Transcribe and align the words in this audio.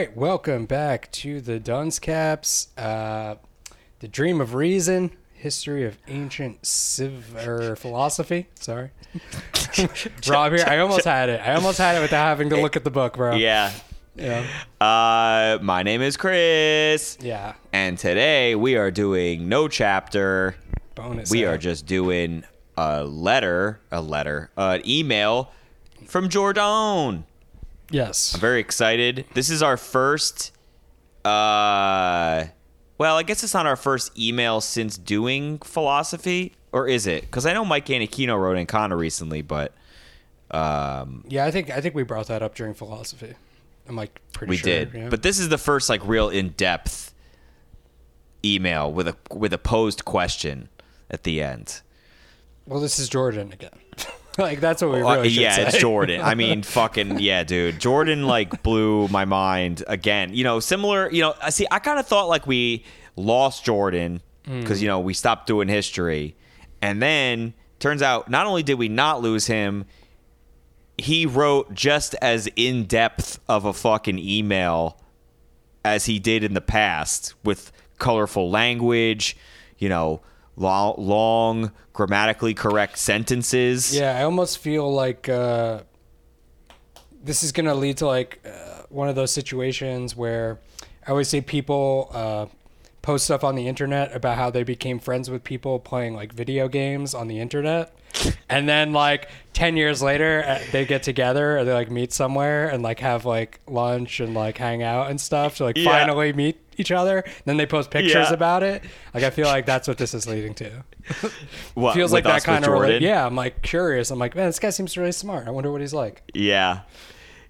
right, 0.00 0.16
welcome 0.16 0.64
back 0.64 1.12
to 1.12 1.42
the 1.42 1.60
Dunce 1.60 1.98
Caps, 1.98 2.68
uh, 2.78 3.34
the 3.98 4.08
Dream 4.08 4.40
of 4.40 4.54
Reason, 4.54 5.10
history 5.34 5.84
of 5.84 5.98
ancient 6.08 6.64
civ 6.64 7.36
or 7.46 7.76
philosophy. 7.76 8.46
Sorry, 8.54 8.92
Rob 10.26 10.54
here. 10.54 10.64
I 10.66 10.78
almost 10.78 11.04
had 11.04 11.28
it. 11.28 11.42
I 11.46 11.52
almost 11.52 11.76
had 11.76 11.98
it 11.98 12.00
without 12.00 12.24
having 12.24 12.48
to 12.48 12.56
look 12.56 12.76
at 12.76 12.84
the 12.84 12.90
book, 12.90 13.18
bro. 13.18 13.34
Yeah. 13.34 13.72
yeah, 14.16 14.46
Uh, 14.80 15.58
my 15.60 15.82
name 15.82 16.00
is 16.00 16.16
Chris, 16.16 17.18
yeah. 17.20 17.52
and 17.74 17.98
today 17.98 18.54
we 18.54 18.76
are 18.76 18.90
doing 18.90 19.50
no 19.50 19.68
chapter. 19.68 20.56
Bonus. 20.94 21.30
We 21.30 21.44
uh, 21.44 21.50
are 21.50 21.58
just 21.58 21.84
doing 21.84 22.44
a 22.78 23.04
letter, 23.04 23.80
a 23.92 24.00
letter, 24.00 24.50
uh, 24.56 24.78
an 24.80 24.88
email 24.88 25.52
from 26.06 26.30
Jordan. 26.30 27.26
Yes. 27.90 28.34
I'm 28.34 28.40
very 28.40 28.60
excited. 28.60 29.24
This 29.34 29.50
is 29.50 29.62
our 29.62 29.76
first. 29.76 30.52
Uh, 31.24 32.46
well, 32.98 33.16
I 33.16 33.22
guess 33.22 33.44
it's 33.44 33.54
not 33.54 33.66
our 33.66 33.76
first 33.76 34.18
email 34.18 34.60
since 34.60 34.96
doing 34.96 35.58
philosophy, 35.58 36.54
or 36.72 36.88
is 36.88 37.06
it? 37.06 37.22
Because 37.22 37.46
I 37.46 37.52
know 37.52 37.64
Mike 37.64 37.86
Anakino 37.86 38.38
wrote 38.40 38.56
in 38.56 38.66
Connor 38.66 38.96
recently, 38.96 39.42
but 39.42 39.74
um, 40.50 41.24
Yeah, 41.28 41.44
I 41.44 41.50
think 41.50 41.70
I 41.70 41.80
think 41.80 41.94
we 41.94 42.02
brought 42.02 42.28
that 42.28 42.42
up 42.42 42.54
during 42.54 42.74
philosophy. 42.74 43.34
I'm 43.88 43.96
like 43.96 44.20
pretty 44.32 44.50
we 44.50 44.56
sure. 44.56 44.66
did. 44.66 44.94
yeah. 44.94 45.08
But 45.08 45.22
this 45.22 45.38
is 45.38 45.48
the 45.48 45.58
first 45.58 45.88
like 45.88 46.06
real 46.06 46.28
in 46.28 46.50
depth 46.50 47.12
email 48.44 48.92
with 48.92 49.08
a 49.08 49.16
with 49.30 49.52
a 49.52 49.58
posed 49.58 50.04
question 50.04 50.68
at 51.10 51.24
the 51.24 51.42
end. 51.42 51.80
well, 52.66 52.80
this 52.80 52.98
is 52.98 53.08
Jordan 53.08 53.52
again. 53.52 53.78
like 54.44 54.60
that's 54.60 54.82
what 54.82 54.92
we 54.92 55.02
Uh, 55.02 55.16
really 55.16 55.28
should 55.30 55.42
yeah, 55.42 55.54
say. 55.56 55.66
it's 55.68 55.78
Jordan. 55.78 56.20
I 56.22 56.34
mean, 56.34 56.62
fucking 56.78 57.18
yeah, 57.20 57.44
dude. 57.44 57.78
Jordan 57.80 58.26
like 58.26 58.62
blew 58.62 59.08
my 59.08 59.24
mind 59.24 59.82
again. 59.86 60.34
You 60.34 60.44
know, 60.44 60.60
similar. 60.60 61.10
You 61.10 61.22
know, 61.22 61.34
I 61.42 61.50
see. 61.50 61.66
I 61.70 61.78
kind 61.78 61.98
of 61.98 62.06
thought 62.06 62.28
like 62.28 62.46
we 62.46 62.84
lost 63.16 63.64
Jordan 63.64 64.20
because 64.44 64.80
you 64.82 64.88
know 64.88 64.98
we 65.00 65.14
stopped 65.14 65.46
doing 65.46 65.68
history, 65.68 66.34
and 66.82 67.00
then 67.00 67.54
turns 67.78 68.02
out 68.02 68.28
not 68.30 68.46
only 68.46 68.62
did 68.62 68.74
we 68.74 68.88
not 68.88 69.20
lose 69.22 69.46
him, 69.46 69.84
he 70.98 71.26
wrote 71.26 71.72
just 71.74 72.14
as 72.20 72.48
in 72.56 72.84
depth 72.84 73.38
of 73.48 73.64
a 73.64 73.72
fucking 73.72 74.18
email 74.18 74.98
as 75.84 76.06
he 76.06 76.18
did 76.18 76.42
in 76.44 76.54
the 76.54 76.60
past 76.60 77.34
with 77.44 77.72
colorful 77.98 78.50
language. 78.50 79.36
You 79.78 79.88
know. 79.88 80.20
Long, 80.60 80.94
long, 80.98 81.72
grammatically 81.94 82.52
correct 82.52 82.98
sentences. 82.98 83.96
Yeah, 83.96 84.18
I 84.18 84.24
almost 84.24 84.58
feel 84.58 84.92
like 84.92 85.26
uh, 85.26 85.80
this 87.24 87.42
is 87.42 87.50
gonna 87.50 87.74
lead 87.74 87.96
to 87.96 88.06
like 88.06 88.40
uh, 88.44 88.82
one 88.90 89.08
of 89.08 89.14
those 89.14 89.32
situations 89.32 90.14
where 90.14 90.60
I 91.06 91.12
always 91.12 91.28
say 91.28 91.40
people 91.40 92.10
uh, 92.12 92.46
post 93.00 93.24
stuff 93.24 93.42
on 93.42 93.54
the 93.54 93.68
internet 93.68 94.14
about 94.14 94.36
how 94.36 94.50
they 94.50 94.62
became 94.62 94.98
friends 94.98 95.30
with 95.30 95.44
people 95.44 95.78
playing 95.78 96.14
like 96.14 96.34
video 96.34 96.68
games 96.68 97.14
on 97.14 97.26
the 97.26 97.40
internet, 97.40 97.94
and 98.48 98.68
then 98.68 98.92
like 98.92 99.28
ten 99.52 99.76
years 99.76 100.02
later 100.02 100.44
uh, 100.46 100.60
they 100.72 100.84
get 100.84 101.02
together 101.02 101.58
or 101.58 101.64
they 101.64 101.72
like 101.72 101.90
meet 101.90 102.12
somewhere 102.12 102.68
and 102.68 102.82
like 102.82 103.00
have 103.00 103.24
like 103.24 103.60
lunch 103.66 104.20
and 104.20 104.34
like 104.34 104.56
hang 104.58 104.82
out 104.82 105.10
and 105.10 105.20
stuff 105.20 105.56
to 105.56 105.64
like 105.64 105.76
Yeah. 105.76 105.84
finally 105.90 106.32
meet 106.32 106.58
each 106.76 106.90
other. 106.92 107.24
Then 107.44 107.56
they 107.56 107.66
post 107.66 107.90
pictures 107.90 108.28
Yeah. 108.28 108.32
about 108.32 108.62
it. 108.62 108.82
Like 109.12 109.24
I 109.24 109.30
feel 109.30 109.46
like 109.46 109.66
that's 109.66 109.86
what 109.88 109.98
this 109.98 110.14
is 110.14 110.26
leading 110.26 110.54
to. 110.54 110.84
What, 111.74 111.94
feels 111.94 112.12
like 112.12 112.24
that 112.24 112.44
kind 112.44 112.64
of 112.64 112.70
rela- 112.72 113.00
yeah 113.00 113.24
i'm 113.26 113.34
like 113.34 113.62
curious 113.62 114.10
i'm 114.10 114.18
like 114.18 114.34
man 114.36 114.46
this 114.46 114.58
guy 114.60 114.70
seems 114.70 114.96
really 114.96 115.12
smart 115.12 115.48
i 115.48 115.50
wonder 115.50 115.72
what 115.72 115.80
he's 115.80 115.94
like 115.94 116.22
Yeah, 116.34 116.80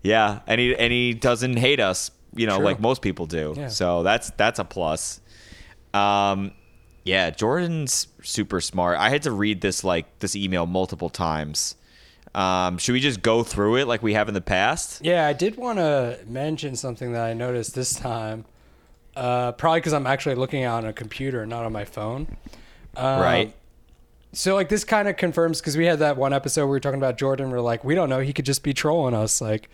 yeah, 0.02 0.40
and 0.46 0.60
he 0.60 0.74
and 0.76 0.92
he 0.92 1.12
doesn't 1.14 1.56
hate 1.58 1.80
us, 1.80 2.10
you 2.34 2.46
know, 2.46 2.56
True. 2.56 2.64
like 2.64 2.80
most 2.80 3.02
people 3.02 3.26
do. 3.26 3.54
Yeah. 3.56 3.68
So 3.68 4.02
that's 4.02 4.30
that's 4.36 4.58
a 4.58 4.64
plus. 4.64 5.20
Um, 5.92 6.52
yeah, 7.04 7.30
Jordan's 7.30 8.08
super 8.22 8.60
smart. 8.60 8.98
I 8.98 9.10
had 9.10 9.22
to 9.22 9.30
read 9.32 9.60
this 9.60 9.82
like 9.84 10.18
this 10.20 10.34
email 10.36 10.66
multiple 10.66 11.08
times. 11.10 11.76
Um, 12.34 12.78
should 12.78 12.92
we 12.92 13.00
just 13.00 13.22
go 13.22 13.42
through 13.42 13.76
it 13.76 13.88
like 13.88 14.02
we 14.02 14.14
have 14.14 14.28
in 14.28 14.34
the 14.34 14.40
past? 14.40 15.04
yeah 15.04 15.26
i 15.26 15.32
did 15.32 15.56
want 15.56 15.78
to 15.80 16.16
mention 16.28 16.76
something 16.76 17.12
that 17.12 17.22
i 17.22 17.32
noticed 17.34 17.74
this 17.74 17.92
time 17.96 18.44
uh, 19.16 19.50
probably 19.50 19.80
because 19.80 19.92
i'm 19.92 20.06
actually 20.06 20.36
looking 20.36 20.64
on 20.64 20.84
a 20.84 20.92
computer 20.92 21.44
not 21.44 21.64
on 21.64 21.72
my 21.72 21.84
phone 21.84 22.36
um, 22.96 23.20
right. 23.20 23.54
so 24.32 24.54
like 24.54 24.68
this 24.68 24.84
kind 24.84 25.08
of 25.08 25.16
confirms 25.16 25.60
because 25.60 25.76
we 25.76 25.86
had 25.86 25.98
that 25.98 26.16
one 26.16 26.32
episode 26.32 26.60
where 26.60 26.66
we 26.68 26.70
were 26.76 26.80
talking 26.80 27.00
about 27.00 27.18
jordan 27.18 27.50
we're 27.50 27.58
like 27.60 27.82
we 27.82 27.96
don't 27.96 28.08
know 28.08 28.20
he 28.20 28.32
could 28.32 28.44
just 28.44 28.62
be 28.62 28.72
trolling 28.72 29.14
us 29.14 29.40
like 29.40 29.68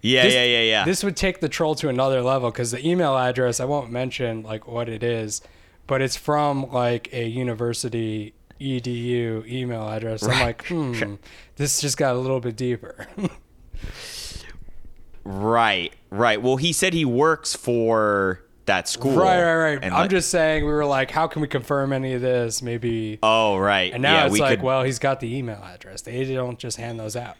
Yeah, 0.00 0.22
this- 0.22 0.34
yeah, 0.34 0.44
yeah, 0.44 0.62
yeah. 0.62 0.84
This 0.84 1.02
would 1.02 1.16
take 1.16 1.40
the 1.40 1.48
troll 1.48 1.74
to 1.76 1.88
another 1.88 2.22
level 2.22 2.52
because 2.52 2.70
the 2.70 2.86
email 2.88 3.16
address 3.18 3.58
I 3.58 3.64
won't 3.64 3.90
mention 3.90 4.44
like 4.44 4.68
what 4.68 4.88
it 4.88 5.02
is, 5.02 5.40
but 5.88 6.00
it's 6.00 6.16
from 6.16 6.70
like 6.70 7.12
a 7.12 7.26
university 7.26 8.34
edu 8.60 9.44
email 9.50 9.88
address. 9.88 10.22
I'm 10.22 10.40
like, 10.40 10.66
hmm, 10.68 11.14
this 11.56 11.80
just 11.80 11.96
got 11.96 12.14
a 12.14 12.18
little 12.18 12.38
bit 12.40 12.54
deeper. 12.56 13.06
right, 15.24 15.92
right. 16.10 16.40
Well, 16.40 16.56
he 16.56 16.72
said 16.72 16.92
he 16.94 17.04
works 17.04 17.54
for 17.54 18.44
that 18.66 18.88
school. 18.88 19.16
right, 19.16 19.42
right, 19.42 19.74
right. 19.76 19.84
I'm 19.84 19.92
like- 19.92 20.10
just 20.10 20.30
saying 20.30 20.64
we 20.64 20.70
were 20.70 20.84
like, 20.86 21.10
how 21.10 21.26
can 21.26 21.42
we 21.42 21.48
confirm 21.48 21.92
any 21.92 22.14
of 22.14 22.20
this? 22.20 22.62
Maybe. 22.62 23.18
Oh, 23.22 23.56
right. 23.56 23.92
and 23.92 24.02
now 24.02 24.14
yeah, 24.14 24.24
it's 24.26 24.32
we 24.32 24.40
like, 24.40 24.58
could, 24.58 24.64
well, 24.64 24.82
he's 24.82 24.98
got 24.98 25.20
the 25.20 25.36
email 25.36 25.62
address. 25.62 26.02
They 26.02 26.24
don't 26.34 26.58
just 26.58 26.76
hand 26.76 26.98
those 27.00 27.16
out. 27.16 27.36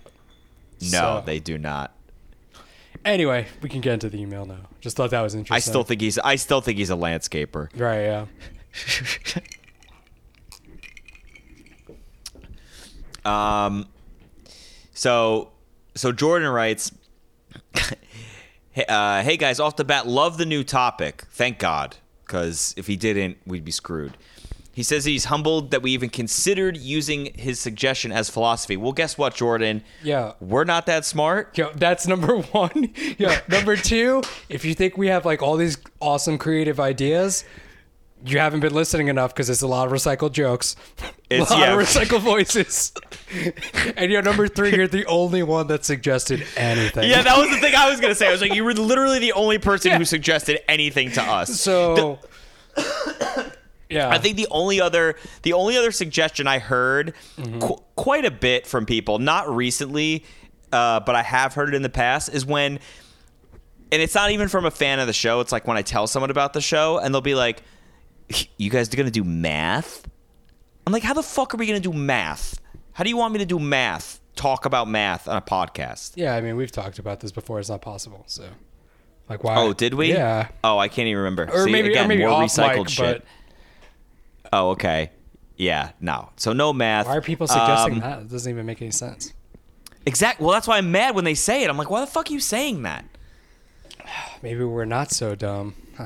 no, 0.80 0.88
so- 0.88 1.22
they 1.24 1.38
do 1.40 1.58
not. 1.58 1.92
Anyway, 3.04 3.46
we 3.62 3.68
can 3.68 3.80
get 3.80 3.94
into 3.94 4.08
the 4.08 4.20
email 4.20 4.44
now. 4.44 4.60
Just 4.80 4.96
thought 4.96 5.10
that 5.10 5.22
was 5.22 5.34
interesting. 5.34 5.54
I 5.54 5.60
still 5.60 5.84
think 5.84 6.00
he's. 6.00 6.18
I 6.18 6.36
still 6.36 6.60
think 6.60 6.78
he's 6.78 6.90
a 6.90 6.94
landscaper. 6.96 7.68
Right. 7.74 8.02
Yeah. 8.02 8.26
Um, 13.24 13.86
so 14.94 15.50
so 15.94 16.12
Jordan 16.12 16.48
writes, 16.48 16.92
hey, 18.70 18.84
uh, 18.88 19.22
"Hey 19.22 19.36
guys, 19.36 19.60
off 19.60 19.76
the 19.76 19.84
bat, 19.84 20.06
love 20.06 20.38
the 20.38 20.46
new 20.46 20.64
topic. 20.64 21.24
Thank 21.30 21.58
God, 21.58 21.96
because 22.24 22.74
if 22.76 22.86
he 22.86 22.96
didn't, 22.96 23.36
we'd 23.46 23.64
be 23.64 23.72
screwed." 23.72 24.16
He 24.78 24.84
says 24.84 25.04
he's 25.04 25.24
humbled 25.24 25.72
that 25.72 25.82
we 25.82 25.90
even 25.90 26.08
considered 26.08 26.76
using 26.76 27.32
his 27.36 27.58
suggestion 27.58 28.12
as 28.12 28.30
philosophy. 28.30 28.76
Well, 28.76 28.92
guess 28.92 29.18
what, 29.18 29.34
Jordan? 29.34 29.82
Yeah. 30.04 30.34
We're 30.38 30.62
not 30.62 30.86
that 30.86 31.04
smart. 31.04 31.58
Yo, 31.58 31.72
that's 31.74 32.06
number 32.06 32.36
one. 32.52 32.94
Yo, 33.18 33.34
number 33.48 33.74
two, 33.74 34.22
if 34.48 34.64
you 34.64 34.74
think 34.74 34.96
we 34.96 35.08
have 35.08 35.26
like 35.26 35.42
all 35.42 35.56
these 35.56 35.78
awesome 35.98 36.38
creative 36.38 36.78
ideas, 36.78 37.42
you 38.24 38.38
haven't 38.38 38.60
been 38.60 38.72
listening 38.72 39.08
enough 39.08 39.34
because 39.34 39.50
it's 39.50 39.62
a 39.62 39.66
lot 39.66 39.88
of 39.88 39.92
recycled 39.92 40.30
jokes, 40.30 40.76
It's- 41.28 41.50
a 41.50 41.54
lot 41.54 41.58
yeah. 41.60 41.72
of 41.72 41.80
recycled 41.80 42.20
voices. 42.20 42.92
and 43.96 44.12
yo, 44.12 44.20
number 44.20 44.46
three, 44.46 44.76
you're 44.76 44.86
the 44.86 45.06
only 45.06 45.42
one 45.42 45.66
that 45.66 45.84
suggested 45.84 46.46
anything. 46.56 47.10
Yeah, 47.10 47.22
that 47.22 47.36
was 47.36 47.50
the 47.50 47.56
thing 47.58 47.74
I 47.74 47.90
was 47.90 47.98
gonna 47.98 48.14
say. 48.14 48.28
I 48.28 48.30
was 48.30 48.40
like, 48.40 48.54
you 48.54 48.62
were 48.62 48.74
literally 48.74 49.18
the 49.18 49.32
only 49.32 49.58
person 49.58 49.90
Yeah. 49.90 49.98
who 49.98 50.04
suggested 50.04 50.60
anything 50.70 51.10
to 51.10 51.22
us. 51.22 51.60
so. 51.60 52.20
yeah, 53.90 54.08
I 54.08 54.18
think 54.18 54.36
the 54.36 54.46
only 54.50 54.80
other 54.80 55.16
the 55.42 55.52
only 55.54 55.76
other 55.76 55.92
suggestion 55.92 56.46
I 56.46 56.58
heard 56.58 57.14
qu- 57.60 57.78
quite 57.96 58.24
a 58.24 58.30
bit 58.30 58.66
from 58.66 58.84
people, 58.86 59.18
not 59.18 59.48
recently, 59.54 60.24
uh, 60.72 61.00
but 61.00 61.14
I 61.14 61.22
have 61.22 61.54
heard 61.54 61.70
it 61.70 61.74
in 61.74 61.82
the 61.82 61.88
past, 61.88 62.28
is 62.34 62.44
when, 62.44 62.80
and 63.90 64.02
it's 64.02 64.14
not 64.14 64.30
even 64.30 64.48
from 64.48 64.66
a 64.66 64.70
fan 64.70 65.00
of 65.00 65.06
the 65.06 65.12
show. 65.12 65.40
It's 65.40 65.52
like 65.52 65.66
when 65.66 65.76
I 65.76 65.82
tell 65.82 66.06
someone 66.06 66.30
about 66.30 66.52
the 66.52 66.60
show, 66.60 66.98
and 66.98 67.14
they'll 67.14 67.20
be 67.22 67.34
like, 67.34 67.62
"You 68.58 68.68
guys 68.70 68.92
are 68.92 68.96
gonna 68.96 69.10
do 69.10 69.24
math?" 69.24 70.06
I'm 70.86 70.92
like, 70.92 71.02
"How 71.02 71.14
the 71.14 71.22
fuck 71.22 71.54
are 71.54 71.56
we 71.56 71.66
gonna 71.66 71.80
do 71.80 71.92
math? 71.92 72.60
How 72.92 73.04
do 73.04 73.10
you 73.10 73.16
want 73.16 73.32
me 73.32 73.38
to 73.38 73.46
do 73.46 73.58
math? 73.58 74.20
Talk 74.36 74.64
about 74.66 74.88
math 74.88 75.26
on 75.28 75.36
a 75.36 75.42
podcast?" 75.42 76.12
yeah. 76.16 76.34
I 76.34 76.40
mean, 76.40 76.56
we've 76.56 76.72
talked 76.72 76.98
about 76.98 77.20
this 77.20 77.32
before. 77.32 77.58
It's 77.58 77.68
not 77.70 77.80
possible. 77.82 78.24
So, 78.26 78.44
like, 79.28 79.42
why? 79.44 79.56
Oh, 79.56 79.72
did 79.72 79.94
we? 79.94 80.12
Yeah. 80.12 80.48
Oh, 80.62 80.78
I 80.78 80.88
can't 80.88 81.08
even 81.08 81.18
remember. 81.22 81.48
Or 81.50 81.64
See, 81.64 81.72
maybe, 81.72 81.88
again, 81.90 82.04
or 82.04 82.08
maybe 82.08 82.22
more 82.22 82.30
off 82.30 82.50
recycled 82.50 82.76
mic, 82.78 82.88
shit. 82.90 83.22
but 83.22 83.24
Oh, 84.52 84.70
okay. 84.70 85.10
Yeah, 85.56 85.90
no. 86.00 86.30
So 86.36 86.52
no 86.52 86.72
math. 86.72 87.06
why 87.06 87.16
are 87.16 87.20
people 87.20 87.46
suggesting 87.48 87.94
Um, 87.94 88.00
that? 88.00 88.18
It 88.20 88.30
doesn't 88.30 88.50
even 88.50 88.64
make 88.66 88.80
any 88.80 88.90
sense. 88.92 89.32
Exact. 90.06 90.40
Well, 90.40 90.50
that's 90.52 90.66
why 90.68 90.78
I'm 90.78 90.90
mad 90.92 91.14
when 91.14 91.24
they 91.24 91.34
say 91.34 91.64
it. 91.64 91.70
I'm 91.70 91.76
like, 91.76 91.90
why 91.90 92.00
the 92.00 92.06
fuck 92.06 92.30
are 92.30 92.32
you 92.32 92.40
saying 92.40 92.82
that? 92.84 93.04
Maybe 94.42 94.64
we're 94.64 94.84
not 94.84 95.10
so 95.10 95.34
dumb. 95.34 95.74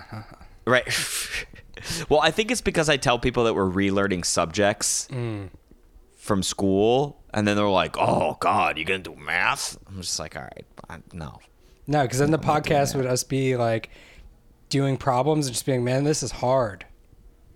Right. 0.64 0.86
well, 2.08 2.20
I 2.20 2.30
think 2.30 2.52
it's 2.52 2.60
because 2.60 2.88
I 2.88 2.96
tell 2.96 3.18
people 3.18 3.42
that 3.44 3.54
we're 3.54 3.68
relearning 3.68 4.24
subjects 4.24 5.08
Mm. 5.10 5.48
from 6.16 6.44
school, 6.44 7.20
and 7.34 7.48
then 7.48 7.56
they're 7.56 7.66
like, 7.66 7.96
"Oh 7.98 8.36
God, 8.38 8.78
you're 8.78 8.84
gonna 8.84 9.00
do 9.00 9.16
math?" 9.16 9.76
I'm 9.88 10.00
just 10.00 10.20
like, 10.20 10.36
"All 10.36 10.42
right, 10.42 10.64
I, 10.88 10.98
no." 11.12 11.40
No, 11.88 12.02
because 12.02 12.20
then 12.20 12.30
the 12.30 12.38
podcast 12.38 12.94
would 12.94 13.06
us 13.06 13.24
be 13.24 13.56
like 13.56 13.90
doing 14.68 14.96
problems 14.96 15.46
and 15.46 15.52
just 15.54 15.66
being, 15.66 15.82
man, 15.82 16.04
this 16.04 16.22
is 16.22 16.30
hard. 16.30 16.86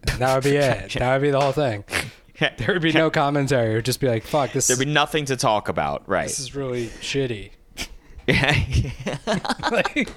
That 0.19 0.35
would 0.35 0.45
be 0.45 0.57
it. 0.57 0.95
That 0.99 1.13
would 1.15 1.23
be 1.23 1.31
the 1.31 1.41
whole 1.41 1.53
thing. 1.53 1.85
There 2.39 2.75
would 2.75 2.83
be 2.83 2.93
no 2.93 3.09
commentary. 3.11 3.73
It 3.73 3.77
would 3.77 3.87
just 3.87 3.99
be 3.99 4.09
like, 4.09 4.23
fuck, 4.23 4.53
this, 4.53 4.67
There'd 4.67 4.79
be 4.79 4.85
nothing 4.85 5.25
to 5.25 5.37
talk 5.37 5.71
about, 5.71 6.07
right? 6.07 6.29
this 6.29 6.39
is 6.39 6.55
really 6.55 6.89
shitty. 6.89 7.49
Yeah. 8.27 8.55
Like, 9.71 10.13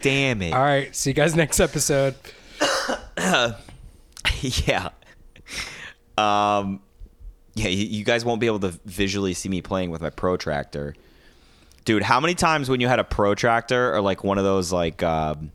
damn 0.00 0.42
it. 0.42 0.52
All 0.52 0.58
right. 0.58 0.94
See 0.96 1.10
you 1.10 1.14
guys 1.14 1.36
next 1.36 1.60
episode. 1.60 2.16
yeah. 4.40 4.88
Um, 6.18 6.80
yeah, 7.54 7.68
you, 7.68 7.86
you 7.86 8.04
guys 8.04 8.24
won't 8.24 8.40
be 8.40 8.46
able 8.46 8.60
to 8.60 8.78
visually 8.84 9.34
see 9.34 9.48
me 9.48 9.62
playing 9.62 9.90
with 9.90 10.00
my 10.00 10.10
protractor. 10.10 10.94
Dude, 11.84 12.02
how 12.02 12.20
many 12.20 12.34
times 12.34 12.68
when 12.68 12.80
you 12.80 12.88
had 12.88 12.98
a 12.98 13.04
protractor 13.04 13.94
or 13.94 14.00
like 14.00 14.24
one 14.24 14.38
of 14.38 14.44
those 14.44 14.72
like 14.72 15.02
um, 15.02 15.52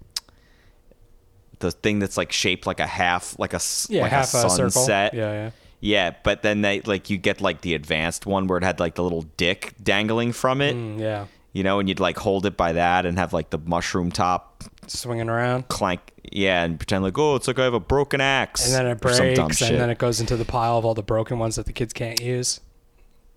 the 1.59 1.71
thing 1.71 1.99
that's 1.99 2.17
like 2.17 2.31
shaped 2.31 2.65
like 2.67 2.79
a 2.79 2.87
half 2.87 3.37
like 3.39 3.53
a 3.53 3.59
Yeah, 3.89 4.03
like 4.03 4.11
half 4.11 4.33
a 4.33 4.37
a 4.45 4.49
circle. 4.49 4.69
sunset? 4.71 5.13
Yeah, 5.13 5.31
yeah. 5.31 5.49
Yeah, 5.81 6.15
but 6.23 6.41
then 6.41 6.61
they 6.61 6.81
like 6.81 7.09
you 7.09 7.17
get 7.17 7.41
like 7.41 7.61
the 7.61 7.75
advanced 7.75 8.25
one 8.25 8.47
where 8.47 8.57
it 8.57 8.63
had 8.63 8.79
like 8.79 8.95
the 8.95 9.03
little 9.03 9.23
dick 9.37 9.73
dangling 9.83 10.31
from 10.33 10.61
it, 10.61 10.75
Mm, 10.75 10.99
yeah. 10.99 11.25
you 11.53 11.63
know, 11.63 11.79
and 11.79 11.87
you'd 11.87 11.99
like 11.99 12.17
hold 12.17 12.45
it 12.45 12.57
by 12.57 12.71
that 12.73 13.05
and 13.05 13.19
have 13.19 13.33
like 13.33 13.49
the 13.51 13.59
mushroom 13.59 14.11
top 14.11 14.63
Swinging 14.87 15.29
around. 15.29 15.67
clank, 15.67 15.99
yeah, 16.31 16.63
and 16.63 16.79
pretend 16.79 17.03
like 17.03 17.17
oh, 17.19 17.35
it's 17.35 17.47
like 17.47 17.59
I 17.59 17.63
have 17.65 17.73
a 17.75 17.79
broken 17.79 18.19
axe, 18.21 18.65
And 18.65 18.73
then 18.73 18.87
it 18.97 19.05
or 19.05 19.13
some 19.13 19.33
dumb 19.35 19.47
breaks, 19.47 19.57
shit. 19.57 19.71
and 19.71 19.79
then 19.81 19.89
it 19.91 19.97
goes 19.99 20.19
into 20.19 20.35
the 20.37 20.45
pile 20.45 20.77
of 20.77 20.85
all 20.85 20.93
the 20.95 21.03
broken 21.03 21.37
ones 21.39 21.55
that 21.57 21.65
the 21.67 21.73
kids 21.73 21.93
can't 21.93 22.19
use. 22.21 22.61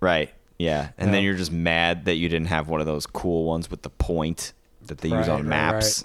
Right. 0.01 0.33
Yeah. 0.59 0.91
And 0.97 1.13
then 1.15 1.23
you're 1.23 1.35
just 1.37 1.53
mad 1.53 2.07
that 2.07 2.15
you 2.15 2.29
didn't 2.29 2.49
have 2.49 2.69
one 2.69 2.81
of 2.81 2.87
those 2.87 3.07
cool 3.07 3.45
ones 3.45 3.71
with 3.71 3.83
the 3.83 3.91
point 3.91 4.53
that 4.87 4.99
they 4.99 5.09
use 5.09 5.19
Right, 5.19 5.29
on 5.29 5.41
right, 5.41 5.45
maps. 5.45 6.05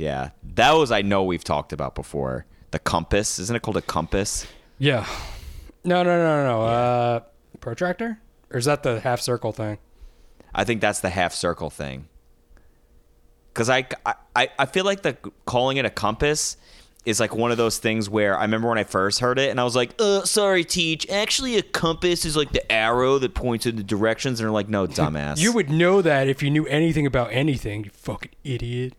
Yeah. 0.00 0.30
Those 0.42 0.90
I 0.90 1.02
know 1.02 1.24
we've 1.24 1.44
talked 1.44 1.74
about 1.74 1.94
before. 1.94 2.46
The 2.70 2.78
compass. 2.78 3.38
Isn't 3.38 3.54
it 3.54 3.60
called 3.60 3.76
a 3.76 3.82
compass? 3.82 4.46
Yeah. 4.78 5.06
No, 5.84 6.02
no, 6.02 6.16
no, 6.16 6.42
no, 6.42 6.44
no. 6.44 6.62
Uh, 6.62 7.20
protractor? 7.60 8.18
Or 8.50 8.58
is 8.58 8.64
that 8.64 8.82
the 8.82 9.00
half 9.00 9.20
circle 9.20 9.52
thing? 9.52 9.76
I 10.54 10.64
think 10.64 10.80
that's 10.80 11.00
the 11.00 11.10
half 11.10 11.34
circle 11.34 11.68
thing. 11.68 12.08
Because 13.52 13.68
I, 13.68 13.86
I, 14.34 14.48
I 14.58 14.64
feel 14.66 14.86
like 14.86 15.02
the 15.02 15.18
calling 15.44 15.76
it 15.76 15.84
a 15.84 15.90
compass 15.90 16.56
is 17.04 17.20
like 17.20 17.34
one 17.34 17.50
of 17.50 17.58
those 17.58 17.78
things 17.78 18.08
where 18.08 18.38
I 18.38 18.42
remember 18.42 18.68
when 18.68 18.78
I 18.78 18.84
first 18.84 19.20
heard 19.20 19.38
it 19.38 19.50
and 19.50 19.60
I 19.60 19.64
was 19.64 19.76
like, 19.76 19.94
uh, 19.98 20.24
sorry, 20.24 20.64
teach. 20.64 21.08
Actually, 21.10 21.56
a 21.58 21.62
compass 21.62 22.24
is 22.24 22.36
like 22.36 22.52
the 22.52 22.72
arrow 22.72 23.18
that 23.18 23.34
points 23.34 23.66
in 23.66 23.76
the 23.76 23.82
directions. 23.82 24.40
And 24.40 24.46
they're 24.46 24.52
like, 24.52 24.68
no, 24.70 24.86
dumbass. 24.86 25.38
You 25.38 25.52
would 25.52 25.68
know 25.68 26.00
that 26.00 26.26
if 26.26 26.42
you 26.42 26.50
knew 26.50 26.66
anything 26.66 27.06
about 27.06 27.32
anything, 27.32 27.84
you 27.84 27.90
fucking 27.90 28.32
idiot. 28.44 28.94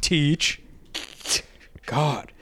Teach. 0.00 0.60
God. 1.86 2.32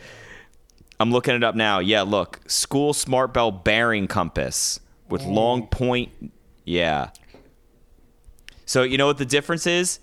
I'm 1.00 1.12
looking 1.12 1.34
it 1.34 1.44
up 1.44 1.54
now. 1.54 1.78
Yeah, 1.78 2.02
look, 2.02 2.40
school 2.48 2.92
smart 2.92 3.32
bell 3.32 3.50
bearing 3.50 4.08
compass 4.08 4.80
with 5.08 5.24
long 5.24 5.66
point. 5.68 6.10
Yeah. 6.64 7.10
So 8.66 8.82
you 8.82 8.98
know 8.98 9.06
what 9.06 9.18
the 9.18 9.24
difference 9.24 9.66
is? 9.66 10.00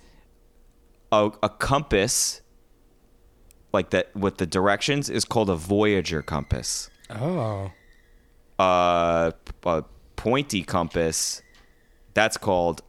A, 1.12 1.32
a 1.44 1.50
compass, 1.50 2.42
like 3.74 3.92
that 3.92 4.16
with 4.16 4.38
the 4.38 4.46
directions, 4.48 5.10
is 5.10 5.26
called 5.26 5.50
a 5.50 5.56
Voyager 5.56 6.22
compass. 6.22 6.90
Oh. 7.10 7.72
Uh, 8.58 9.32
a 9.66 9.84
pointy 10.16 10.64
compass, 10.64 11.42
that's 12.14 12.38
called 12.38 12.82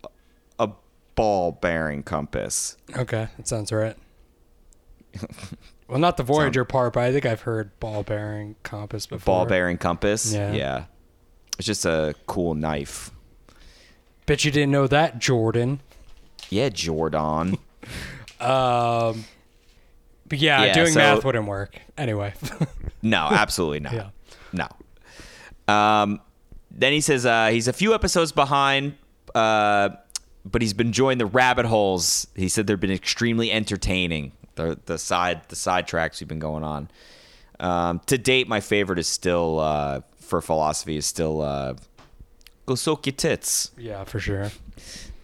a 0.58 0.70
ball 1.16 1.52
bearing 1.52 2.02
compass. 2.02 2.76
Okay. 2.96 3.28
That 3.36 3.48
sounds 3.48 3.72
right. 3.72 3.96
well, 5.88 5.98
not 5.98 6.16
the 6.16 6.22
Voyager 6.22 6.64
part, 6.64 6.92
but 6.94 7.00
I 7.00 7.12
think 7.12 7.26
I've 7.26 7.42
heard 7.42 7.78
ball 7.80 8.02
bearing 8.02 8.56
compass 8.62 9.06
before. 9.06 9.24
Ball 9.24 9.46
bearing 9.46 9.78
compass. 9.78 10.32
Yeah. 10.32 10.52
yeah. 10.52 10.84
It's 11.58 11.66
just 11.66 11.84
a 11.86 12.14
cool 12.26 12.54
knife. 12.54 13.10
Bet 14.26 14.44
you 14.44 14.50
didn't 14.50 14.70
know 14.72 14.86
that, 14.88 15.18
Jordan. 15.18 15.80
Yeah, 16.50 16.68
Jordan. 16.68 17.58
Um, 18.38 19.24
but 20.28 20.38
yeah, 20.38 20.64
Yeah, 20.64 20.74
doing 20.74 20.92
so- 20.92 20.98
math 20.98 21.24
wouldn't 21.24 21.46
work. 21.46 21.80
Anyway. 21.96 22.34
No, 23.02 23.28
absolutely 23.30 23.80
not. 23.80 23.92
Yeah. 23.94 24.08
No. 24.52 25.72
Um, 25.72 26.20
then 26.70 26.92
he 26.92 27.00
says 27.00 27.24
uh, 27.24 27.48
he's 27.48 27.68
a 27.68 27.72
few 27.72 27.94
episodes 27.94 28.32
behind, 28.32 28.96
uh, 29.34 29.90
but 30.44 30.60
he's 30.60 30.72
been 30.74 30.88
enjoying 30.88 31.18
the 31.18 31.26
rabbit 31.26 31.66
holes. 31.66 32.26
He 32.34 32.48
said 32.48 32.66
they've 32.66 32.80
been 32.80 32.90
extremely 32.90 33.52
entertaining. 33.52 34.32
The 34.56 34.78
the 34.86 34.98
side 34.98 35.42
the 35.48 35.56
side 35.56 35.86
tracks 35.86 36.20
we've 36.20 36.28
been 36.28 36.38
going 36.40 36.64
on. 36.64 36.90
Um, 37.60 38.00
to 38.06 38.18
date, 38.18 38.48
my 38.48 38.60
favorite 38.60 38.98
is 38.98 39.08
still 39.08 39.60
uh, 39.60 40.00
for 40.18 40.42
philosophy 40.42 40.96
is 40.96 41.06
still 41.06 41.40
uh, 41.40 41.74
go 42.66 42.74
soak 42.74 43.06
your 43.06 43.14
tits. 43.14 43.70
yeah, 43.78 44.04
for 44.04 44.18
sure. 44.18 44.50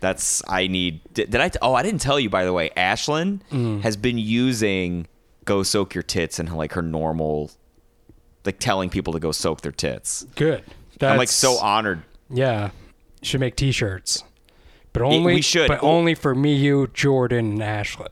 That's 0.01 0.43
I 0.49 0.67
need. 0.67 1.01
Did, 1.13 1.31
did 1.31 1.41
I? 1.41 1.51
Oh, 1.61 1.75
I 1.75 1.83
didn't 1.83 2.01
tell 2.01 2.19
you 2.19 2.31
by 2.31 2.45
the 2.45 2.53
way. 2.53 2.71
Ashlyn 2.77 3.41
Mm. 3.51 3.83
has 3.83 3.97
been 3.97 4.19
using 4.19 5.07
"Go 5.45 5.63
Soak 5.63 5.95
Your 5.95 6.03
Tits" 6.03 6.39
and 6.39 6.55
like 6.57 6.73
her 6.73 6.83
normal, 6.83 7.51
like 8.45 8.59
telling 8.59 8.91
people 8.91 9.13
to 9.13 9.19
go 9.21 9.31
soak 9.33 9.61
their 9.61 9.73
tits. 9.73 10.25
Good. 10.35 10.65
That's, 10.99 11.11
I'm 11.13 11.19
like 11.19 11.29
so 11.29 11.53
honored. 11.59 12.03
Yeah, 12.31 12.71
should 13.23 13.41
make 13.41 13.57
T-shirts, 13.57 14.25
but 14.93 15.03
only 15.03 15.35
we 15.35 15.43
should. 15.43 15.69
but 15.69 15.83
only 15.83 16.15
for 16.15 16.35
me, 16.35 16.55
you, 16.57 16.89
Jordan, 16.95 17.53
and 17.53 17.61
Ashlyn. 17.61 18.09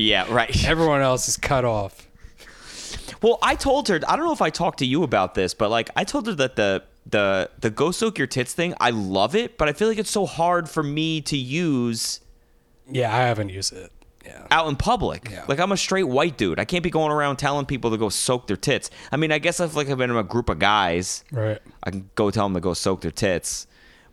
Yeah, 0.00 0.32
right. 0.32 0.64
Everyone 0.68 1.00
else 1.00 1.28
is 1.28 1.36
cut 1.36 1.64
off. 1.64 2.06
Well, 3.22 3.38
I 3.42 3.54
told 3.54 3.88
her. 3.88 4.00
I 4.08 4.16
don't 4.16 4.24
know 4.24 4.32
if 4.32 4.42
I 4.42 4.50
talked 4.50 4.78
to 4.78 4.86
you 4.86 5.02
about 5.02 5.34
this, 5.34 5.54
but 5.54 5.70
like 5.70 5.90
I 5.96 6.04
told 6.04 6.26
her 6.26 6.34
that 6.34 6.56
the 6.56 6.84
the 7.06 7.50
the 7.60 7.70
"Go 7.70 7.90
Soak 7.90 8.18
Your 8.18 8.26
Tits" 8.26 8.54
thing, 8.54 8.74
I 8.80 8.90
love 8.90 9.34
it, 9.34 9.58
but 9.58 9.68
I 9.68 9.72
feel 9.72 9.88
like 9.88 9.98
it's 9.98 10.10
so 10.10 10.26
hard 10.26 10.68
for 10.68 10.82
me 10.82 11.20
to 11.22 11.36
use 11.36 12.20
Yeah, 12.90 13.14
I 13.14 13.20
haven't 13.20 13.50
used 13.50 13.72
it. 13.72 13.92
Yeah, 14.24 14.46
out 14.50 14.68
in 14.68 14.76
public. 14.76 15.28
Yeah. 15.30 15.44
Like 15.48 15.58
I'm 15.58 15.72
a 15.72 15.76
straight 15.76 16.08
white 16.08 16.36
dude. 16.36 16.58
I 16.58 16.64
can't 16.64 16.84
be 16.84 16.90
going 16.90 17.10
around 17.10 17.36
telling 17.36 17.66
people 17.66 17.90
to 17.90 17.96
go 17.96 18.08
soak 18.10 18.46
their 18.46 18.56
tits. 18.56 18.90
I 19.10 19.16
mean, 19.16 19.32
I 19.32 19.38
guess 19.38 19.60
if 19.60 19.74
like 19.74 19.88
I've 19.88 19.98
been 19.98 20.10
in 20.10 20.16
a 20.16 20.22
group 20.22 20.48
of 20.48 20.58
guys, 20.58 21.24
right. 21.32 21.58
I 21.82 21.90
can 21.90 22.10
go 22.14 22.30
tell 22.30 22.46
them 22.46 22.54
to 22.54 22.60
go 22.60 22.74
soak 22.74 23.00
their 23.00 23.10
tits. 23.10 23.66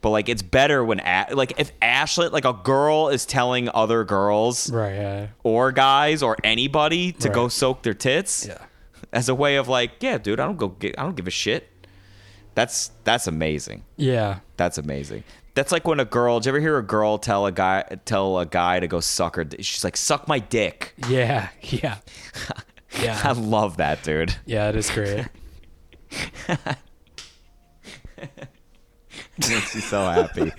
But 0.07 0.11
like 0.11 0.29
it's 0.29 0.41
better 0.41 0.85
when 0.85 1.01
a- 1.01 1.27
like 1.33 1.51
if 1.59 1.77
Ashlet 1.81 2.31
like 2.31 2.45
a 2.45 2.53
girl 2.53 3.09
is 3.09 3.25
telling 3.25 3.67
other 3.73 4.05
girls 4.05 4.71
Right. 4.71 4.95
Yeah. 4.95 5.27
or 5.43 5.73
guys 5.73 6.23
or 6.23 6.37
anybody 6.45 7.11
to 7.11 7.27
go 7.27 7.49
soak 7.49 7.81
their 7.83 7.93
tits 7.93 8.45
Yeah. 8.47 8.59
as 9.11 9.27
a 9.27 9.35
way 9.35 9.57
of 9.57 9.67
like, 9.67 9.91
yeah, 9.99 10.17
dude, 10.17 10.39
I 10.39 10.45
don't 10.45 10.55
go 10.55 10.69
get, 10.69 10.97
I 10.97 11.03
don't 11.03 11.17
give 11.17 11.27
a 11.27 11.29
shit. 11.29 11.67
That's 12.55 12.91
that's 13.03 13.27
amazing. 13.27 13.83
Yeah. 13.97 14.39
That's 14.55 14.77
amazing. 14.77 15.25
That's 15.55 15.73
like 15.73 15.85
when 15.85 15.99
a 15.99 16.05
girl. 16.05 16.39
Did 16.39 16.45
you 16.45 16.51
ever 16.51 16.59
hear 16.61 16.77
a 16.77 16.83
girl 16.83 17.17
tell 17.17 17.45
a 17.45 17.51
guy 17.51 17.83
tell 18.05 18.39
a 18.39 18.45
guy 18.45 18.79
to 18.79 18.87
go 18.87 19.01
suck 19.01 19.35
her? 19.35 19.45
She's 19.59 19.83
like, 19.83 19.97
"Suck 19.97 20.25
my 20.29 20.39
dick." 20.39 20.93
Yeah. 21.09 21.49
Yeah. 21.61 21.97
Yeah. 23.01 23.19
I 23.25 23.33
love 23.33 23.75
that, 23.77 24.03
dude. 24.03 24.33
Yeah. 24.45 24.69
It 24.69 24.77
is 24.77 24.89
great. 24.89 25.25
Makes 29.39 29.75
me 29.75 29.81
so 29.81 30.01
happy. 30.01 30.51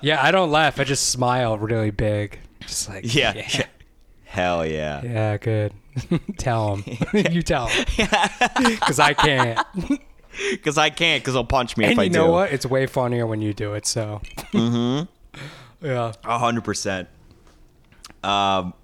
Yeah. 0.00 0.22
I 0.22 0.30
don't 0.30 0.50
laugh. 0.50 0.80
I 0.80 0.84
just 0.84 1.10
smile 1.10 1.58
really 1.58 1.90
big. 1.90 2.38
Just 2.60 2.88
like 2.88 3.14
Yeah. 3.14 3.34
Yeah. 3.34 3.66
Hell 4.24 4.66
yeah. 4.66 5.02
Yeah, 5.02 5.36
good. 5.38 5.72
tell 6.38 6.76
him. 6.76 6.98
you 7.30 7.42
tell 7.42 7.66
him. 7.68 7.84
Because 8.56 8.98
I 8.98 9.14
can't. 9.14 9.58
Because 10.50 10.76
I 10.76 10.90
can't. 10.90 11.22
Because 11.22 11.32
he'll 11.32 11.44
punch 11.46 11.78
me 11.78 11.86
And 11.86 11.98
if 11.98 12.04
you 12.04 12.10
know 12.10 12.30
what? 12.30 12.52
It's 12.52 12.66
way 12.66 12.86
funnier 12.86 13.26
when 13.26 13.40
you 13.40 13.54
do 13.54 13.72
it. 13.72 13.86
So. 13.86 14.20
Mm-hmm. 14.52 15.06
Yeah. 15.86 16.12
A 16.24 16.38
hundred 16.38 16.62
percent. 16.62 17.08
Um. 18.22 18.74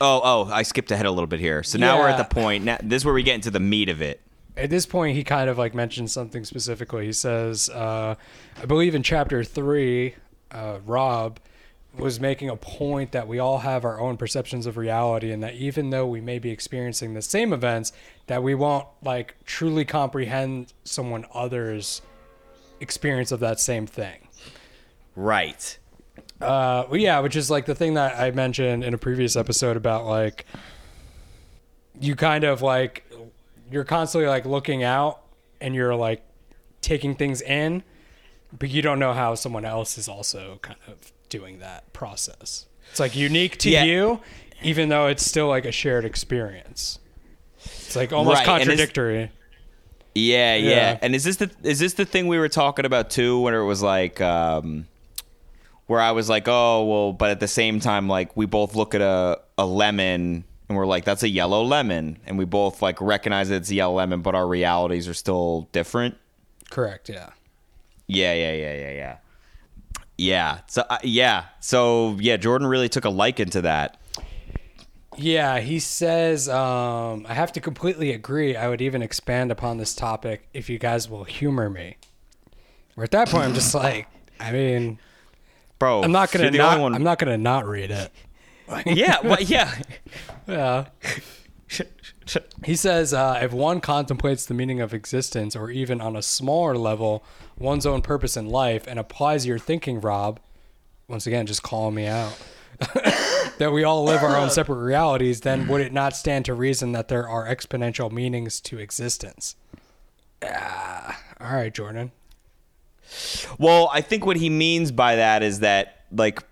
Oh, 0.00 0.20
oh! 0.22 0.50
I 0.52 0.62
skipped 0.62 0.90
ahead 0.90 1.06
a 1.06 1.10
little 1.10 1.26
bit 1.26 1.40
here. 1.40 1.62
So 1.62 1.78
now 1.78 1.98
we're 1.98 2.08
at 2.08 2.18
the 2.18 2.34
point. 2.34 2.64
Now, 2.64 2.78
this 2.82 3.02
is 3.02 3.04
where 3.04 3.14
we 3.14 3.22
get 3.22 3.34
into 3.34 3.50
the 3.50 3.60
meat 3.60 3.88
of 3.88 4.02
it. 4.02 4.20
At 4.56 4.68
this 4.70 4.84
point, 4.84 5.16
he 5.16 5.24
kind 5.24 5.48
of 5.48 5.58
like 5.58 5.74
mentions 5.74 6.12
something 6.12 6.44
specifically. 6.44 7.06
He 7.06 7.12
says, 7.12 7.70
uh, 7.70 8.16
I 8.60 8.66
believe 8.66 8.94
in 8.94 9.02
chapter 9.02 9.42
three, 9.44 10.14
uh, 10.50 10.78
Rob 10.84 11.38
was 11.96 12.20
making 12.20 12.48
a 12.48 12.56
point 12.56 13.12
that 13.12 13.28
we 13.28 13.38
all 13.38 13.58
have 13.58 13.84
our 13.84 14.00
own 14.00 14.16
perceptions 14.16 14.66
of 14.66 14.76
reality, 14.76 15.30
and 15.30 15.42
that 15.42 15.54
even 15.54 15.90
though 15.90 16.06
we 16.06 16.20
may 16.20 16.38
be 16.38 16.50
experiencing 16.50 17.14
the 17.14 17.22
same 17.22 17.52
events, 17.52 17.92
that 18.26 18.42
we 18.42 18.54
won't 18.54 18.86
like 19.02 19.36
truly 19.44 19.84
comprehend 19.84 20.72
someone 20.84 21.26
other's 21.34 22.02
experience 22.80 23.30
of 23.30 23.40
that 23.40 23.60
same 23.60 23.86
thing. 23.86 24.28
Right. 25.14 25.78
Uh, 26.42 26.86
well, 26.90 27.00
yeah, 27.00 27.20
which 27.20 27.36
is 27.36 27.50
like 27.50 27.66
the 27.66 27.74
thing 27.74 27.94
that 27.94 28.18
I 28.18 28.30
mentioned 28.30 28.84
in 28.84 28.94
a 28.94 28.98
previous 28.98 29.36
episode 29.36 29.76
about 29.76 30.04
like 30.06 30.46
you 32.00 32.16
kind 32.16 32.44
of 32.44 32.62
like 32.62 33.10
you're 33.70 33.84
constantly 33.84 34.28
like 34.28 34.44
looking 34.44 34.82
out 34.82 35.20
and 35.60 35.74
you're 35.74 35.94
like 35.94 36.22
taking 36.80 37.14
things 37.14 37.40
in, 37.40 37.82
but 38.58 38.68
you 38.70 38.82
don't 38.82 38.98
know 38.98 39.12
how 39.12 39.34
someone 39.34 39.64
else 39.64 39.96
is 39.96 40.08
also 40.08 40.58
kind 40.62 40.78
of 40.88 41.12
doing 41.28 41.60
that 41.60 41.90
process. 41.92 42.66
It's 42.90 43.00
like 43.00 43.14
unique 43.16 43.56
to 43.58 43.70
Yeah. 43.70 43.84
you, 43.84 44.20
even 44.62 44.88
though 44.88 45.06
it's 45.06 45.24
still 45.24 45.48
like 45.48 45.64
a 45.64 45.72
shared 45.72 46.04
experience. 46.04 46.98
It's 47.64 47.96
like 47.96 48.12
almost 48.12 48.38
Right, 48.38 48.46
contradictory. 48.46 49.30
Yeah, 50.14 50.56
yeah, 50.56 50.68
Yeah. 50.70 50.98
And 51.00 51.14
is 51.14 51.24
this 51.24 51.36
the 51.36 51.50
is 51.62 51.78
this 51.78 51.94
the 51.94 52.04
thing 52.04 52.26
we 52.26 52.38
were 52.38 52.48
talking 52.48 52.84
about 52.84 53.08
too, 53.10 53.40
when 53.40 53.54
it 53.54 53.62
was 53.62 53.82
like, 53.82 54.20
um, 54.20 54.86
where 55.92 56.00
I 56.00 56.12
was 56.12 56.26
like, 56.30 56.48
oh 56.48 56.84
well, 56.86 57.12
but 57.12 57.28
at 57.28 57.38
the 57.38 57.46
same 57.46 57.78
time, 57.78 58.08
like 58.08 58.34
we 58.34 58.46
both 58.46 58.74
look 58.74 58.94
at 58.94 59.02
a 59.02 59.38
a 59.58 59.66
lemon 59.66 60.42
and 60.66 60.78
we're 60.78 60.86
like, 60.86 61.04
that's 61.04 61.22
a 61.22 61.28
yellow 61.28 61.62
lemon, 61.62 62.18
and 62.24 62.38
we 62.38 62.46
both 62.46 62.80
like 62.80 62.98
recognize 63.02 63.50
that 63.50 63.56
it's 63.56 63.70
a 63.70 63.74
yellow 63.74 63.96
lemon, 63.96 64.22
but 64.22 64.34
our 64.34 64.46
realities 64.46 65.06
are 65.06 65.12
still 65.12 65.68
different. 65.72 66.16
Correct. 66.70 67.10
Yeah. 67.10 67.28
Yeah, 68.06 68.32
yeah, 68.32 68.52
yeah, 68.54 68.74
yeah, 68.74 68.90
yeah. 68.92 69.16
Yeah. 70.16 70.58
So 70.66 70.82
uh, 70.88 70.96
yeah. 71.04 71.44
So 71.60 72.16
yeah, 72.18 72.38
Jordan 72.38 72.68
really 72.68 72.88
took 72.88 73.04
a 73.04 73.10
liking 73.10 73.50
to 73.50 73.60
that. 73.60 74.00
Yeah, 75.18 75.60
he 75.60 75.78
says, 75.78 76.48
um, 76.48 77.26
I 77.28 77.34
have 77.34 77.52
to 77.52 77.60
completely 77.60 78.12
agree. 78.12 78.56
I 78.56 78.66
would 78.70 78.80
even 78.80 79.02
expand 79.02 79.52
upon 79.52 79.76
this 79.76 79.94
topic 79.94 80.48
if 80.54 80.70
you 80.70 80.78
guys 80.78 81.10
will 81.10 81.24
humor 81.24 81.68
me. 81.68 81.98
Where 82.94 83.04
at 83.04 83.10
that 83.10 83.28
point, 83.28 83.44
I'm 83.44 83.52
just 83.52 83.74
like, 83.74 84.08
I 84.40 84.52
mean, 84.52 84.98
Bro, 85.82 86.04
I'm 86.04 86.12
not 86.12 86.30
gonna 86.30 86.48
not. 86.52 86.78
I'm 86.78 87.02
not 87.02 87.18
gonna 87.18 87.36
not 87.36 87.66
read 87.66 87.90
it. 87.90 88.12
yeah, 88.86 89.18
well, 89.20 89.40
yeah. 89.40 89.74
Yeah. 90.46 90.86
He 92.64 92.76
says, 92.76 93.12
uh, 93.12 93.40
if 93.42 93.52
one 93.52 93.80
contemplates 93.80 94.46
the 94.46 94.54
meaning 94.54 94.80
of 94.80 94.94
existence, 94.94 95.56
or 95.56 95.70
even 95.70 96.00
on 96.00 96.14
a 96.14 96.22
smaller 96.22 96.76
level, 96.78 97.24
one's 97.58 97.84
own 97.84 98.00
purpose 98.00 98.36
in 98.36 98.46
life, 98.46 98.86
and 98.86 98.98
applies 99.00 99.44
your 99.44 99.58
thinking, 99.58 100.00
Rob, 100.00 100.38
once 101.08 101.26
again, 101.26 101.46
just 101.46 101.64
call 101.64 101.90
me 101.90 102.06
out, 102.06 102.38
that 103.58 103.72
we 103.72 103.82
all 103.82 104.04
live 104.04 104.22
our 104.22 104.36
own 104.36 104.50
separate 104.50 104.84
realities, 104.84 105.40
then 105.40 105.66
would 105.66 105.80
it 105.80 105.92
not 105.92 106.14
stand 106.14 106.44
to 106.44 106.54
reason 106.54 106.92
that 106.92 107.08
there 107.08 107.28
are 107.28 107.44
exponential 107.44 108.10
meanings 108.12 108.60
to 108.60 108.78
existence? 108.78 109.56
Ah, 110.44 111.20
all 111.40 111.56
right, 111.56 111.74
Jordan. 111.74 112.12
Well, 113.58 113.90
I 113.92 114.00
think 114.00 114.26
what 114.26 114.36
he 114.36 114.50
means 114.50 114.92
by 114.92 115.16
that 115.16 115.42
is 115.42 115.60
that 115.60 116.04
like 116.10 116.42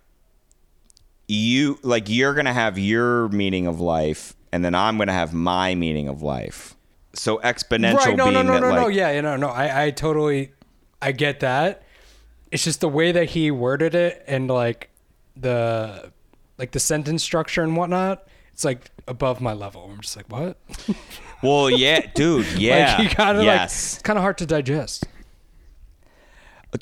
you 1.27 1.79
like 1.81 2.09
you're 2.09 2.33
going 2.33 2.45
to 2.45 2.53
have 2.53 2.77
your 2.77 3.29
meaning 3.29 3.67
of 3.67 3.79
life 3.79 4.35
and 4.51 4.65
then 4.65 4.75
I'm 4.75 4.97
going 4.97 5.07
to 5.07 5.13
have 5.13 5.33
my 5.33 5.75
meaning 5.75 6.07
of 6.07 6.21
life. 6.21 6.75
So 7.13 7.37
exponential 7.39 7.95
right? 7.95 8.17
No, 8.17 8.25
being 8.25 8.33
no, 8.33 8.41
no, 8.41 8.53
that 8.53 8.61
no, 8.61 8.69
like 8.69 8.81
no. 8.81 8.87
Yeah, 8.87 9.21
no, 9.21 9.35
no. 9.37 9.49
I, 9.49 9.85
I 9.85 9.91
totally, 9.91 10.51
I 11.01 11.11
get 11.11 11.39
that. 11.41 11.83
It's 12.51 12.63
just 12.63 12.81
the 12.81 12.89
way 12.89 13.11
that 13.11 13.29
he 13.29 13.49
worded 13.49 13.95
it 13.95 14.23
and 14.27 14.49
like 14.49 14.89
the, 15.35 16.11
like 16.57 16.71
the 16.71 16.79
sentence 16.79 17.23
structure 17.23 17.63
and 17.63 17.75
whatnot. 17.75 18.27
It's 18.53 18.65
like 18.65 18.91
above 19.07 19.41
my 19.41 19.53
level. 19.53 19.89
I'm 19.91 20.01
just 20.01 20.17
like, 20.17 20.29
what? 20.29 20.57
Well, 21.41 21.69
yeah, 21.69 22.05
dude, 22.13 22.45
yeah. 22.57 22.97
like 22.97 23.09
you 23.09 23.15
gotta 23.15 23.43
yes. 23.43 23.47
like, 23.47 23.65
it's 23.65 24.01
kind 24.03 24.17
of 24.19 24.23
hard 24.23 24.37
to 24.39 24.45
digest. 24.45 25.05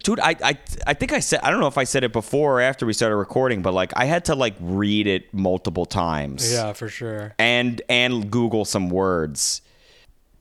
Dude 0.03 0.19
I, 0.19 0.36
I 0.43 0.58
i 0.88 0.93
think 0.93 1.13
i 1.13 1.19
said 1.19 1.39
i 1.41 1.50
don't 1.50 1.60
know 1.60 1.67
if 1.67 1.77
i 1.77 1.84
said 1.84 2.03
it 2.03 2.13
before 2.13 2.60
or 2.60 2.62
after 2.62 2.86
we 2.86 2.93
started 2.93 3.15
recording 3.15 3.62
but 3.63 3.74
like 3.74 3.91
i 3.96 4.05
had 4.05 4.25
to 4.25 4.36
like 4.36 4.53
read 4.60 5.08
it 5.08 5.34
multiple 5.34 5.86
times 5.86 6.51
Yeah, 6.53 6.74
for 6.74 6.88
sure. 6.89 7.34
and 7.39 7.81
and 7.89 8.29
google 8.29 8.65
some 8.65 8.89
words 8.89 9.62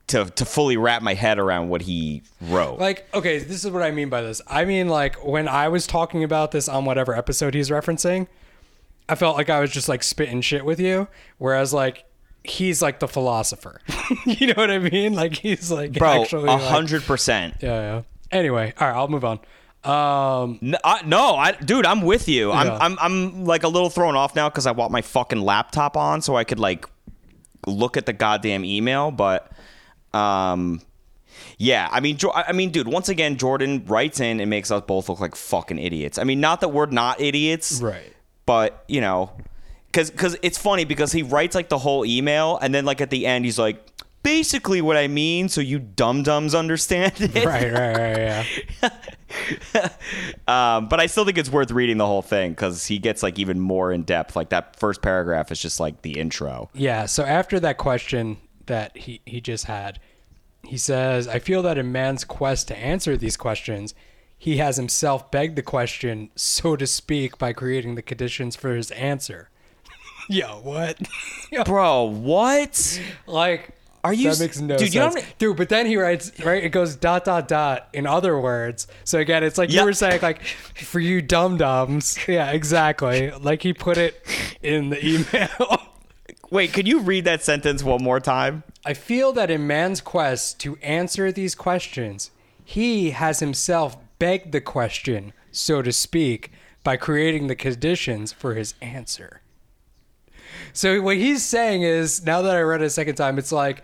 to 0.09 0.25
to 0.27 0.45
fully 0.45 0.77
wrap 0.77 1.03
my 1.03 1.15
head 1.15 1.39
around 1.39 1.69
what 1.71 1.83
he 1.83 2.23
wrote 2.41 2.79
Like, 2.79 3.07
okay, 3.15 3.39
this 3.39 3.63
is 3.65 3.71
what 3.71 3.83
I 3.83 3.91
mean 3.91 4.09
by 4.09 4.23
this. 4.23 4.41
I 4.47 4.65
mean, 4.65 4.89
like 4.89 5.23
when 5.23 5.47
I 5.49 5.69
was 5.69 5.87
talking 5.87 6.25
about 6.25 6.51
this 6.51 6.67
on 6.67 6.87
whatever 6.87 7.15
episode 7.15 7.53
he's 7.53 7.69
referencing, 7.69 8.27
I 9.07 9.17
felt 9.17 9.37
like 9.37 9.51
I 9.51 9.61
was 9.61 9.71
just 9.71 9.87
like 9.87 10.03
spitting 10.03 10.41
shit 10.41 10.65
with 10.65 10.81
you, 10.81 11.09
whereas 11.37 11.75
like 11.75 12.05
he's 12.43 12.81
like 12.81 13.01
the 13.01 13.09
philosopher. 13.09 13.83
you 14.25 14.47
know 14.47 14.55
what 14.57 14.71
I 14.71 14.79
mean? 14.79 15.13
Like 15.15 15.35
he's 15.35 15.71
like 15.71 15.93
bro 15.93 16.23
actually 16.23 16.49
a 16.51 16.57
hundred 16.57 17.03
percent 17.03 17.57
Yeah, 17.61 17.69
yeah. 17.81 18.03
Anyway, 18.31 18.75
all 18.79 18.89
right, 18.89 18.97
I'll 18.97 19.09
move 19.09 19.25
on. 19.25 19.41
Um, 19.85 20.59
No, 20.61 20.79
I, 20.85 21.03
no, 21.05 21.37
I, 21.37 21.53
dude, 21.53 21.87
I'm 21.87 22.03
with 22.03 22.29
you. 22.29 22.53
I'm, 22.53 22.67
Yeah. 22.67 22.79
I'm, 22.81 22.99
I'm 23.01 23.45
like 23.45 23.63
a 23.63 23.69
little 23.69 23.91
thrown 23.91 24.17
off 24.17 24.35
now 24.35 24.49
because 24.49 24.67
I 24.67 24.73
want 24.73 24.93
my 24.93 25.03
fucking 25.03 25.41
laptop 25.41 25.97
on 25.97 26.21
so 26.21 26.37
I 26.37 26.45
could 26.45 26.59
like 26.59 26.87
look 27.67 27.97
at 27.97 28.07
the 28.07 28.13
goddamn 28.13 28.65
email. 28.65 29.11
But, 29.11 29.51
um, 30.13 30.83
yeah, 31.57 31.89
I 31.91 32.01
mean, 32.01 32.19
I 32.35 32.53
mean, 32.53 32.71
dude, 32.71 32.89
once 32.89 33.09
again, 33.09 33.37
Jordan 33.37 33.85
writes 33.87 34.21
in 34.21 34.41
and 34.41 34.51
makes 34.51 34.71
us 34.71 34.83
both 34.87 35.09
look 35.09 35.21
like 35.21 35.35
fucking 35.35 35.79
idiots. 35.79 36.19
I 36.19 36.25
mean, 36.25 36.41
not 36.41 36.61
that 36.61 36.69
we're 36.69 36.87
not 36.87 37.21
idiots, 37.21 37.81
right. 37.81 38.13
but 38.47 38.85
you 38.89 39.01
know, 39.01 39.33
because 39.87 40.11
because 40.11 40.37
it's 40.43 40.59
funny 40.59 40.85
because 40.85 41.13
he 41.13 41.23
writes 41.23 41.55
like 41.55 41.69
the 41.69 41.79
whole 41.79 42.05
email 42.05 42.59
and 42.59 42.75
then 42.75 42.85
like 42.85 43.01
at 43.01 43.11
the 43.11 43.27
end 43.27 43.45
he's 43.45 43.59
like. 43.59 43.85
Basically, 44.23 44.81
what 44.81 44.97
I 44.97 45.09
mean, 45.09 45.49
so 45.49 45.61
you 45.61 45.79
dum 45.79 46.23
dums 46.23 46.55
understand 46.55 47.15
it. 47.21 47.35
Right, 47.45 47.73
right, 47.73 47.97
right, 47.97 48.47
yeah. 48.83 48.89
Um, 50.49 50.89
but 50.89 50.99
I 51.01 51.07
still 51.07 51.27
think 51.27 51.37
it's 51.37 51.51
worth 51.51 51.71
reading 51.71 51.99
the 51.99 52.07
whole 52.07 52.23
thing 52.23 52.53
because 52.53 52.87
he 52.87 52.99
gets 52.99 53.23
like 53.23 53.39
even 53.39 53.61
more 53.61 53.93
in 53.93 54.03
depth. 54.03 54.35
Like 54.35 54.49
that 54.49 54.77
first 54.77 55.03
paragraph 55.03 55.53
is 55.53 55.61
just 55.61 55.79
like 55.79 56.01
the 56.01 56.19
intro. 56.19 56.71
Yeah, 56.73 57.05
so 57.05 57.25
after 57.25 57.61
that 57.61 57.77
question 57.77 58.39
that 58.67 58.97
he, 58.97 59.21
he 59.27 59.41
just 59.43 59.67
had, 59.67 60.01
he 60.65 60.79
says, 60.79 61.29
I 61.29 61.39
feel 61.39 61.63
that 61.63 61.77
in 61.77 61.93
man's 61.93 62.25
quest 62.25 62.69
to 62.69 62.79
answer 62.79 63.17
these 63.17 63.37
questions, 63.37 63.95
he 64.39 64.57
has 64.59 64.77
himself 64.77 65.31
begged 65.31 65.57
the 65.57 65.63
question, 65.63 66.31
so 66.37 66.77
to 66.77 66.87
speak, 66.87 67.39
by 67.39 67.53
creating 67.53 67.95
the 67.95 68.03
conditions 68.03 68.57
for 68.57 68.75
his 68.75 68.91
answer. 68.93 69.51
Yo, 70.29 70.61
what? 70.63 70.99
Yo, 71.51 71.65
Bro, 71.65 72.05
what? 72.05 73.01
like, 73.27 73.71
Are 74.09 74.15
you 74.15 74.31
That 74.31 74.41
makes 74.41 74.59
no 74.59 74.79
dude? 74.79 74.95
You 74.95 75.01
sense, 75.11 75.23
dude. 75.37 75.57
But 75.59 75.69
then 75.69 75.85
he 75.85 75.99
writes, 75.99 76.33
right? 76.43 76.65
It 76.65 76.71
goes 76.71 76.97
dot 76.97 77.27
dot 77.27 77.47
dot. 77.47 77.89
In 77.93 78.07
other 78.07 78.41
words, 78.41 78.87
so 79.05 79.19
again, 79.19 79.45
it's 79.45 79.59
like 79.59 79.71
Yeah. 79.71 79.81
you 79.81 79.87
were 79.87 79.93
saying, 79.93 80.21
like 80.23 80.43
for 80.45 80.99
you 80.99 81.21
dum 81.21 81.59
dums. 81.59 82.19
Yeah, 82.27 82.51
exactly. 82.53 83.31
Like 83.33 83.63
he 83.63 83.75
put 83.75 83.99
it 83.99 84.23
in 84.63 84.89
the 84.89 85.07
email. 85.07 85.83
Wait, 86.51 86.73
could 86.73 86.89
you 86.89 87.01
read 87.01 87.27
that 87.27 87.43
sentence 87.43 87.83
one 87.83 88.03
more 88.03 88.19
time? 88.21 88.63
I 88.83 88.95
feel 88.95 89.35
that 89.35 89.51
in 89.51 89.67
man's 89.67 90.01
quest 90.01 90.59
to 90.61 90.77
answer 90.79 91.31
these 91.31 91.55
questions, 91.55 92.31
he 92.65 93.11
has 93.11 93.41
himself 93.41 93.99
begged 94.19 94.53
the 94.53 94.63
question, 94.63 95.35
so 95.53 95.83
to 95.83 95.93
speak, 95.93 96.51
by 96.83 96.97
creating 96.97 97.49
the 97.49 97.55
conditions 97.55 98.33
for 98.33 98.55
his 98.55 98.73
answer. 98.81 99.43
So 100.73 101.01
what 101.03 101.17
he's 101.17 101.45
saying 101.45 101.83
is, 101.83 102.25
now 102.25 102.41
that 102.43 102.55
I 102.57 102.61
read 102.61 102.81
it 102.83 102.87
a 102.87 102.91
second 102.91 103.17
time, 103.17 103.39
it's 103.39 103.53
like 103.53 103.83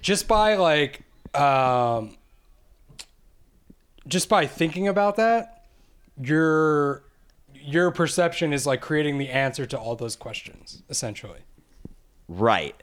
just 0.00 0.28
by 0.28 0.54
like 0.54 1.02
um 1.34 2.16
just 4.06 4.28
by 4.28 4.46
thinking 4.46 4.88
about 4.88 5.16
that, 5.16 5.66
your 6.20 7.02
your 7.54 7.90
perception 7.90 8.52
is 8.52 8.66
like 8.66 8.80
creating 8.80 9.18
the 9.18 9.28
answer 9.28 9.66
to 9.66 9.78
all 9.78 9.94
those 9.94 10.16
questions, 10.16 10.82
essentially. 10.88 11.40
Right. 12.28 12.74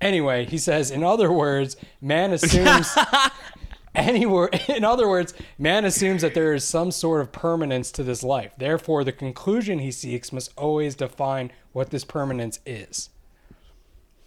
Anyway, 0.00 0.44
he 0.44 0.58
says, 0.58 0.90
in 0.90 1.02
other 1.02 1.32
words, 1.32 1.76
man 2.00 2.32
assumes 2.32 2.96
anywhere 3.94 4.50
in 4.68 4.84
other 4.84 5.08
words, 5.08 5.34
man 5.58 5.84
assumes 5.84 6.22
that 6.22 6.34
there 6.34 6.54
is 6.54 6.64
some 6.64 6.90
sort 6.90 7.20
of 7.20 7.32
permanence 7.32 7.90
to 7.92 8.02
this 8.02 8.22
life. 8.22 8.52
Therefore, 8.58 9.04
the 9.04 9.12
conclusion 9.12 9.78
he 9.78 9.90
seeks 9.90 10.32
must 10.32 10.52
always 10.56 10.94
define 10.94 11.52
what 11.72 11.90
this 11.90 12.04
permanence 12.04 12.60
is. 12.66 13.10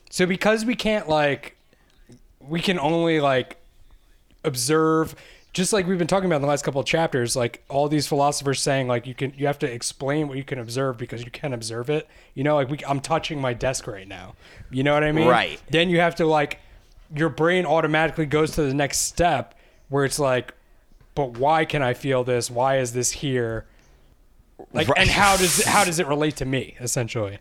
So 0.10 0.26
because 0.26 0.66
we 0.66 0.76
can't 0.76 1.08
like 1.08 1.56
we 2.48 2.62
can 2.62 2.80
only 2.80 3.20
like 3.20 3.58
observe 4.44 5.16
just 5.54 5.74
like 5.74 5.86
we've 5.86 5.98
been 5.98 6.08
talking 6.08 6.28
about 6.28 6.38
in 6.38 6.42
the 6.42 6.48
last 6.48 6.64
couple 6.64 6.80
of 6.80 6.88
chapters 6.88 7.36
like 7.36 7.64
all 7.68 7.90
these 7.90 8.08
philosophers 8.08 8.62
saying 8.62 8.88
like 8.88 9.06
you 9.06 9.14
can 9.14 9.34
you 9.38 9.48
have 9.48 9.60
to 9.60 9.72
explain 9.72 10.28
what 10.28 10.38
you 10.38 10.44
can 10.44 10.60
observe 10.60 10.98
because 10.98 11.24
you 11.24 11.32
can't 11.32 11.54
observe 11.54 11.90
it. 11.90 12.08
You 12.34 12.44
know 12.44 12.56
like 12.56 12.70
we, 12.70 12.80
i'm 12.88 13.00
touching 13.02 13.40
my 13.40 13.54
desk 13.54 13.88
right 13.88 14.08
now. 14.08 14.36
You 14.70 14.84
know 14.84 14.94
what 14.94 15.04
i 15.04 15.12
mean? 15.12 15.28
Right. 15.28 15.62
then 15.70 15.90
you 15.90 16.00
have 16.00 16.16
to 16.16 16.26
like 16.26 16.60
your 17.16 17.30
brain 17.30 17.66
automatically 17.66 18.26
goes 18.26 18.52
to 18.52 18.64
the 18.64 18.74
next 18.74 19.00
step 19.00 19.56
where 19.90 20.06
it's 20.06 20.20
like 20.20 20.54
but 21.16 21.38
why 21.38 21.66
can 21.66 21.82
i 21.82 21.94
feel 21.94 22.24
this? 22.24 22.50
Why 22.50 22.78
is 22.80 22.94
this 22.94 23.12
here? 23.12 23.66
Like 24.74 24.88
Right. 24.88 25.00
and 25.00 25.10
how 25.10 25.36
does 25.38 25.64
how 25.66 25.84
does 25.84 26.00
it 26.00 26.08
relate 26.08 26.38
to 26.38 26.46
me 26.46 26.76
essentially? 26.80 27.40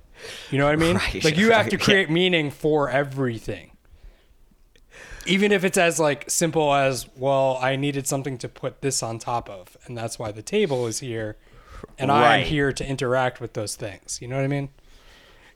You 0.50 0.58
know 0.58 0.64
what 0.64 0.72
i 0.72 0.76
mean? 0.76 0.96
Right, 0.96 1.22
like 1.24 1.38
you 1.38 1.52
have 1.52 1.68
to 1.68 1.78
create 1.78 2.10
meaning 2.10 2.50
for 2.50 2.90
everything 2.90 3.69
even 5.30 5.52
if 5.52 5.64
it's 5.64 5.78
as 5.78 5.98
like 5.98 6.28
simple 6.30 6.74
as 6.74 7.06
well 7.16 7.58
i 7.62 7.76
needed 7.76 8.06
something 8.06 8.36
to 8.38 8.48
put 8.48 8.80
this 8.82 9.02
on 9.02 9.18
top 9.18 9.48
of 9.48 9.76
and 9.86 9.96
that's 9.96 10.18
why 10.18 10.30
the 10.32 10.42
table 10.42 10.86
is 10.86 11.00
here 11.00 11.36
and 11.98 12.10
i'm 12.10 12.44
here 12.44 12.72
to 12.72 12.86
interact 12.86 13.40
with 13.40 13.52
those 13.54 13.76
things 13.76 14.18
you 14.20 14.28
know 14.28 14.36
what 14.36 14.44
i 14.44 14.48
mean 14.48 14.68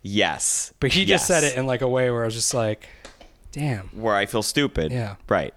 Yes. 0.07 0.73
but 0.81 0.93
he 0.93 1.05
just 1.07 1.27
said 1.27 1.45
it 1.45 1.57
in 1.57 1.67
like 1.67 1.81
a 1.83 1.89
way 1.89 2.11
where 2.11 2.23
i 2.23 2.27
was 2.27 2.35
just 2.35 2.53
like 2.55 2.89
damn 3.53 3.87
where 3.89 4.17
I 4.17 4.27
feel 4.27 4.43
stupid. 4.43 4.91
Yeah. 4.91 5.15
Right. 5.29 5.55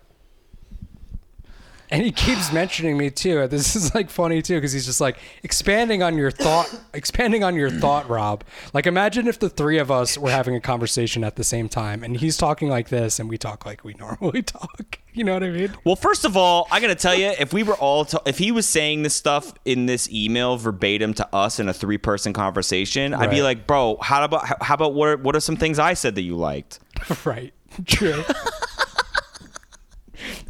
And 1.90 2.04
he 2.04 2.12
keeps 2.12 2.52
mentioning 2.54 2.98
me 2.98 3.10
too. 3.10 3.48
This 3.48 3.76
is 3.76 3.94
like 3.96 4.10
funny 4.10 4.42
too 4.42 4.56
because 4.56 4.74
he's 4.74 4.86
just 4.86 5.02
like 5.02 5.18
expanding 5.44 6.04
on 6.04 6.18
your 6.18 6.32
thought, 6.32 6.74
expanding 6.94 7.44
on 7.44 7.56
your 7.56 7.70
thought, 7.70 8.10
Rob. 8.10 8.44
Like 8.74 8.88
imagine 8.88 9.28
if 9.28 9.40
the 9.40 9.50
three 9.50 9.78
of 9.78 9.92
us 9.92 10.18
were 10.18 10.32
having 10.32 10.56
a 10.56 10.62
conversation 10.62 11.24
at 11.24 11.36
the 11.36 11.44
same 11.44 11.70
time, 11.70 12.04
and 12.04 12.18
he's 12.18 12.38
talking 12.38 12.70
like 12.70 12.90
this, 12.90 13.20
and 13.20 13.30
we 13.30 13.38
talk 13.38 13.66
like 13.66 13.84
we 13.84 13.94
normally 13.94 14.42
talk. 14.44 15.00
You 15.14 15.24
know 15.24 15.34
what 15.34 15.44
I 15.44 15.50
mean? 15.50 15.74
Well, 15.84 15.96
first 15.96 16.26
of 16.26 16.38
all, 16.38 16.68
I 16.72 16.80
gotta 16.80 16.94
tell 16.94 17.16
you, 17.16 17.34
if 17.40 17.52
we 17.52 17.64
were 17.64 17.74
all, 17.74 18.08
if 18.28 18.38
he 18.38 18.52
was 18.52 18.68
saying 18.68 19.02
this 19.02 19.16
stuff 19.16 19.52
in 19.66 19.88
this 19.88 20.12
email 20.12 20.58
verbatim 20.58 21.16
to 21.16 21.36
us 21.36 21.60
in 21.60 21.68
a 21.68 21.74
three-person 21.74 22.34
conversation, 22.34 23.16
I'd 23.16 23.32
be 23.32 23.42
like, 23.42 23.66
bro, 23.66 23.98
how 24.00 24.24
about 24.24 24.62
how 24.62 24.76
about 24.76 24.94
what 24.94 25.10
are, 25.10 25.18
what 25.18 25.36
are 25.36 25.40
some 25.40 25.56
things 25.58 25.80
I 25.80 25.96
said 25.96 26.16
that 26.16 26.22
you 26.22 26.36
liked? 26.36 26.80
right. 27.26 27.54
True. 27.86 28.24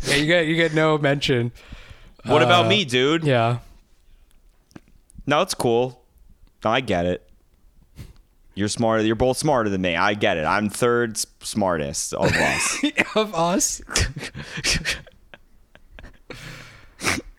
yeah, 0.03 0.15
you 0.15 0.25
get 0.25 0.45
you 0.47 0.55
get 0.55 0.73
no 0.73 0.97
mention. 0.97 1.51
What 2.25 2.41
about 2.43 2.65
Uh, 2.65 2.69
me, 2.69 2.85
dude? 2.85 3.23
Yeah. 3.23 3.59
No, 5.25 5.41
it's 5.41 5.53
cool. 5.53 6.03
No, 6.63 6.71
I 6.71 6.81
get 6.81 7.05
it. 7.05 7.23
You're 8.55 8.67
smarter. 8.69 9.03
You're 9.03 9.15
both 9.15 9.37
smarter 9.37 9.69
than 9.69 9.81
me. 9.81 9.95
I 9.95 10.13
get 10.15 10.37
it. 10.37 10.43
I'm 10.45 10.69
third 10.69 11.17
smartest 11.17 12.13
of 12.13 12.31
us. 12.33 12.83
of 13.15 13.33
us. 13.35 13.81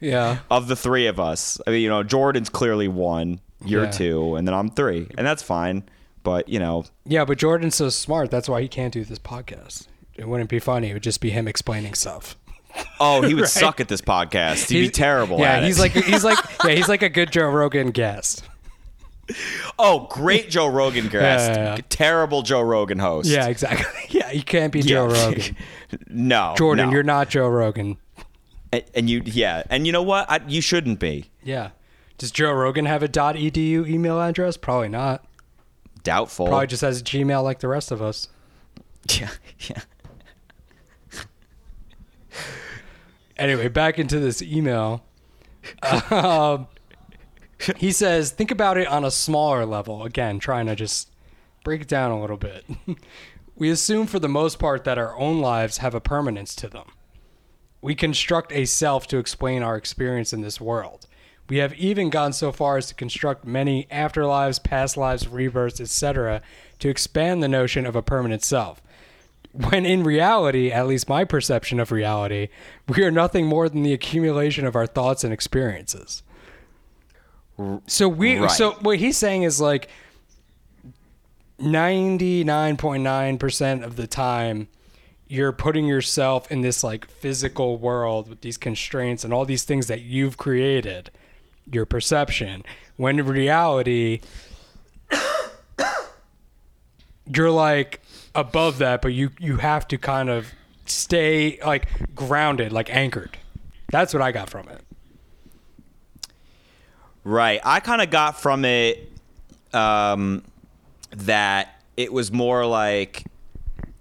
yeah. 0.01 0.39
of 0.51 0.69
the 0.69 0.77
three 0.77 1.07
of 1.07 1.19
us. 1.19 1.61
I 1.67 1.71
mean, 1.71 1.83
you 1.83 1.89
know, 1.89 2.03
Jordan's 2.03 2.49
clearly 2.49 2.89
one. 2.89 3.41
You're 3.65 3.85
Yeah. 3.85 3.91
two, 3.91 4.37
and 4.37 4.47
then 4.47 4.55
I'm 4.55 4.71
three, 4.71 5.09
and 5.19 5.27
that's 5.27 5.43
fine. 5.43 5.83
But 6.23 6.49
you 6.49 6.59
know, 6.61 6.85
Yeah, 7.05 7.25
but 7.25 7.39
Jordan's 7.39 7.75
so 7.75 7.89
smart. 7.89 8.31
That's 8.31 8.49
why 8.49 8.63
he 8.63 8.69
can't 8.69 8.93
do 8.93 9.05
this 9.05 9.19
podcast. 9.19 9.89
It 10.15 10.29
wouldn't 10.29 10.51
be 10.51 10.61
funny. 10.61 10.91
It 10.91 10.93
would 10.95 11.03
just 11.03 11.21
be 11.21 11.31
him 11.31 11.49
explaining 11.49 11.95
stuff. 11.95 12.37
oh, 13.01 13.23
he 13.23 13.35
would 13.35 13.43
Right. 13.43 13.51
suck 13.51 13.81
at 13.81 13.89
this 13.89 14.01
podcast. 14.01 14.69
He'd 14.69 14.81
be 14.81 14.91
terrible. 14.91 15.39
Yeah, 15.39 15.55
at 15.59 15.65
he's 15.65 15.79
it. 15.79 15.83
like 15.83 15.93
he's 15.93 16.25
like 16.25 16.39
yeah, 16.65 16.71
he's 16.73 16.89
like 16.89 17.03
a 17.03 17.09
good 17.09 17.31
Joe 17.33 17.49
Rogan 17.49 17.91
guest. 17.91 18.45
oh, 19.79 20.07
great 20.11 20.49
Joe 20.51 20.67
Rogan 20.69 21.09
guest, 21.11 21.51
Yeah, 21.51 21.57
yeah, 21.57 21.75
yeah. 21.77 21.81
terrible 21.89 22.43
Joe 22.43 22.63
Rogan 22.63 22.99
host. 22.99 23.29
Yeah, 23.29 23.47
exactly. 23.49 23.87
Yeah, 24.19 24.31
you 24.31 24.43
can't 24.43 24.73
be. 24.73 24.83
Joe 24.83 25.07
Rogan. 25.07 25.57
no, 26.09 26.55
Jordan, 26.57 26.87
no. 26.87 26.93
you're 26.93 27.03
not 27.03 27.29
Joe 27.29 27.49
Rogan. 27.49 27.99
And, 28.73 28.85
and 28.95 29.11
you, 29.11 29.23
yeah, 29.25 29.63
and 29.71 29.87
you 29.87 29.93
know 29.93 30.03
what? 30.03 30.31
I, 30.31 30.41
you 30.47 30.61
shouldn't 30.61 30.99
be. 30.99 31.31
Yeah. 31.43 31.71
Does 32.19 32.31
Joe 32.31 32.53
Rogan 32.53 32.85
have 32.87 33.03
a 33.03 33.09
.edu 33.09 33.89
email 33.89 34.21
address? 34.21 34.57
Probably 34.57 34.89
not. 34.89 35.25
Doubtful. 36.03 36.49
Probably 36.49 36.67
just 36.67 36.83
has 36.83 37.01
a 37.01 37.05
Gmail 37.05 37.43
like 37.43 37.61
the 37.61 37.69
rest 37.69 37.91
of 37.91 38.03
us. 38.03 38.29
yeah, 39.19 39.31
yeah. 39.61 39.81
Anyway, 43.39 43.69
back 43.69 43.99
into 43.99 44.19
this 44.19 44.43
email. 44.43 45.05
Um, 46.11 46.67
he 47.77 47.93
says, 47.93 48.31
think 48.31 48.51
about 48.51 48.79
it 48.79 48.89
on 48.89 49.05
a 49.05 49.11
smaller 49.11 49.67
level. 49.67 50.05
Again, 50.05 50.39
trying 50.39 50.67
to 50.67 50.75
just 50.75 51.11
break 51.65 51.83
it 51.83 51.89
down 51.89 52.11
a 52.11 52.21
little 52.21 52.37
bit. 52.37 52.65
we 53.57 53.71
assume 53.71 54.07
for 54.07 54.19
the 54.19 54.29
most 54.29 54.59
part 54.59 54.85
that 54.85 54.99
our 54.99 55.17
own 55.17 55.41
lives 55.41 55.79
have 55.79 55.95
a 55.95 56.01
permanence 56.01 56.55
to 56.57 56.69
them. 56.69 56.87
We 57.81 57.95
construct 57.95 58.53
a 58.53 58.65
self 58.65 59.07
to 59.09 59.19
explain 59.19 59.63
our 59.63 59.77
experience 59.77 60.33
in 60.33 60.41
this 60.41 60.61
world. 60.61 61.07
We 61.49 61.59
have 61.59 61.75
even 61.75 62.11
gone 62.11 62.33
so 62.33 62.53
far 62.53 62.77
as 62.77 62.87
to 62.87 62.95
construct 62.95 63.45
many 63.45 63.87
afterlives, 63.91 64.63
past 64.63 64.97
lives, 64.97 65.27
rebirths, 65.27 65.81
etc., 65.81 66.43
to 66.79 66.89
expand 66.89 67.43
the 67.43 67.49
notion 67.49 67.87
of 67.87 67.97
a 67.97 68.03
permanent 68.03 68.45
self. 68.45 68.83
When 69.59 69.85
in 69.85 70.05
reality, 70.05 70.71
at 70.71 70.87
least 70.87 71.09
my 71.09 71.25
perception 71.25 71.81
of 71.81 71.91
reality, 71.91 72.49
we 72.89 73.03
are 73.03 73.11
nothing 73.11 73.47
more 73.47 73.69
than 73.69 73.83
the 73.83 73.93
accumulation 73.93 74.67
of 74.67 74.77
our 74.77 74.87
thoughts 74.87 75.25
and 75.25 75.33
experiences. 75.33 76.23
So 77.89 78.09
we 78.09 78.39
Right. 78.39 78.51
so 78.51 78.73
what 78.83 78.99
he's 78.99 79.17
saying 79.17 79.43
is 79.43 79.61
like 79.61 79.89
99.9% 81.61 83.85
of 83.85 83.97
the 83.97 84.07
time 84.07 84.69
you're 85.27 85.53
putting 85.53 85.87
yourself 85.87 86.51
in 86.51 86.61
this 86.63 86.83
like 86.85 87.07
physical 87.07 87.77
world 87.77 88.29
with 88.29 88.41
these 88.41 88.57
constraints 88.57 89.25
and 89.25 89.35
all 89.35 89.45
these 89.45 89.65
things 89.65 89.89
that 89.89 90.01
you've 90.03 90.37
created 90.39 91.11
your 91.71 91.85
perception 91.85 92.65
when 92.97 93.19
in 93.19 93.27
reality 93.27 94.21
you're 97.27 97.51
like 97.51 98.01
above 98.39 98.79
that 98.79 99.03
but 99.03 99.09
you 99.09 99.31
you 99.39 99.57
have 99.57 99.87
to 99.87 99.99
kind 99.99 100.29
of 100.29 100.47
stay 100.87 101.59
like 101.65 101.87
grounded 102.15 102.73
like 102.73 102.95
anchored 102.95 103.37
that's 103.91 104.13
what 104.15 104.23
i 104.23 104.33
got 104.33 104.49
from 104.49 104.69
it 104.69 104.83
Right. 107.29 107.61
I 107.63 107.81
kind 107.81 108.01
of 108.01 108.09
got 108.09 108.41
from 108.41 108.65
it 108.65 109.13
um, 109.75 110.43
that 111.11 111.83
it 111.95 112.11
was 112.11 112.33
more 112.33 112.65
like 112.65 113.25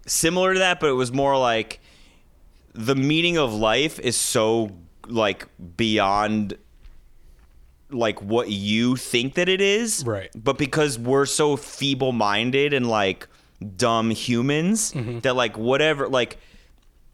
similar 0.05 0.53
to 0.53 0.59
that, 0.59 0.79
but 0.79 0.87
it 0.89 0.93
was 0.93 1.11
more 1.11 1.37
like 1.37 1.81
the 2.73 2.95
meaning 2.95 3.37
of 3.37 3.53
life 3.53 3.99
is 3.99 4.15
so 4.15 4.71
like 5.07 5.45
beyond 5.75 6.57
like 7.89 8.21
what 8.21 8.49
you 8.49 8.95
think 8.95 9.33
that 9.33 9.49
it 9.49 9.59
is. 9.59 10.05
Right. 10.05 10.29
But 10.33 10.57
because 10.57 10.97
we're 10.97 11.25
so 11.25 11.57
feeble 11.57 12.13
minded 12.13 12.73
and 12.73 12.87
like 12.87 13.27
dumb 13.75 14.09
humans 14.11 14.93
mm-hmm. 14.93 15.19
that 15.19 15.35
like 15.35 15.57
whatever 15.57 16.07
like 16.07 16.37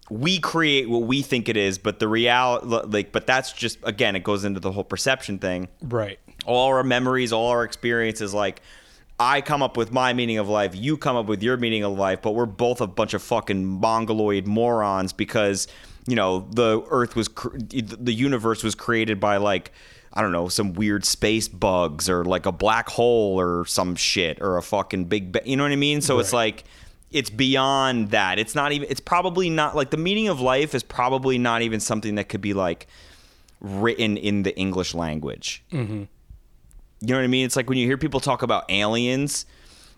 we 0.10 0.39
create 0.39 0.89
what 0.89 1.03
we 1.03 1.21
think 1.21 1.47
it 1.47 1.56
is, 1.56 1.77
but 1.77 1.99
the 1.99 2.08
reality 2.08 2.67
like 2.88 3.12
but 3.12 3.25
that's 3.25 3.53
just 3.53 3.79
again 3.84 4.15
it 4.15 4.23
goes 4.23 4.43
into 4.43 4.60
the 4.60 4.71
whole 4.71 4.84
perception 4.84 5.39
thing 5.39 5.69
right 5.82 6.19
all 6.45 6.67
our 6.69 6.84
memories, 6.84 7.34
all 7.34 7.47
our 7.47 7.63
experiences. 7.63 8.34
Like, 8.34 8.62
I 9.19 9.41
come 9.41 9.62
up 9.62 9.77
with 9.77 9.91
my 9.91 10.13
meaning 10.13 10.38
of 10.38 10.49
life, 10.49 10.75
you 10.75 10.97
come 10.97 11.15
up 11.15 11.27
with 11.27 11.43
your 11.43 11.58
meaning 11.58 11.84
of 11.84 11.97
life, 11.97 12.21
but 12.21 12.32
we're 12.32 12.45
both 12.45 12.82
a 12.82 12.88
bunch 12.88 13.13
of 13.13 13.21
fucking 13.21 13.63
mongoloid 13.63 14.47
morons 14.47 15.13
because, 15.13 15.67
you 16.08 16.15
know, 16.15 16.47
the 16.51 16.84
Earth 16.89 17.15
was, 17.15 17.27
cr- 17.27 17.58
the 17.58 18.13
universe 18.13 18.63
was 18.63 18.75
created 18.75 19.19
by 19.19 19.38
like, 19.38 19.71
I 20.13 20.21
don't 20.21 20.32
know, 20.32 20.47
some 20.47 20.73
weird 20.73 21.06
space 21.06 21.47
bugs 21.47 22.08
or 22.08 22.23
like 22.23 22.45
a 22.45 22.52
black 22.52 22.88
hole 22.88 23.39
or 23.39 23.65
some 23.65 23.95
shit 23.95 24.39
or 24.41 24.58
a 24.58 24.62
fucking 24.62 25.06
big, 25.06 25.32
ba- 25.32 25.41
you 25.43 25.58
know 25.58 25.63
what 25.63 25.71
I 25.71 25.76
mean? 25.76 26.02
So 26.02 26.19
it's 26.19 26.32
like, 26.34 26.65
it's 27.12 27.32
beyond 27.32 28.12
that. 28.12 28.38
It's 28.38 28.54
not 28.54 28.71
even, 28.71 28.88
it's 28.91 28.99
probably 28.99 29.49
not 29.49 29.76
like 29.76 29.89
the 29.89 29.97
meaning 29.97 30.28
of 30.28 30.39
life 30.39 30.76
is 30.76 30.84
probably 30.84 31.38
not 31.38 31.63
even 31.63 31.80
something 31.80 32.15
that 32.15 32.30
could 32.30 32.41
be 32.41 32.54
like 32.54 32.88
written 33.60 34.17
in 34.17 34.43
the 34.43 34.56
English 34.56 34.93
language. 34.93 35.63
Mm-hmm. 35.71 36.04
You 37.02 37.08
know 37.08 37.15
what 37.15 37.23
I 37.23 37.28
mean? 37.28 37.45
It's 37.45 37.56
like 37.56 37.67
when 37.67 37.80
you 37.80 37.88
hear 37.88 37.97
people 37.97 38.19
talk 38.19 38.43
about 38.43 38.69
aliens. 38.69 39.45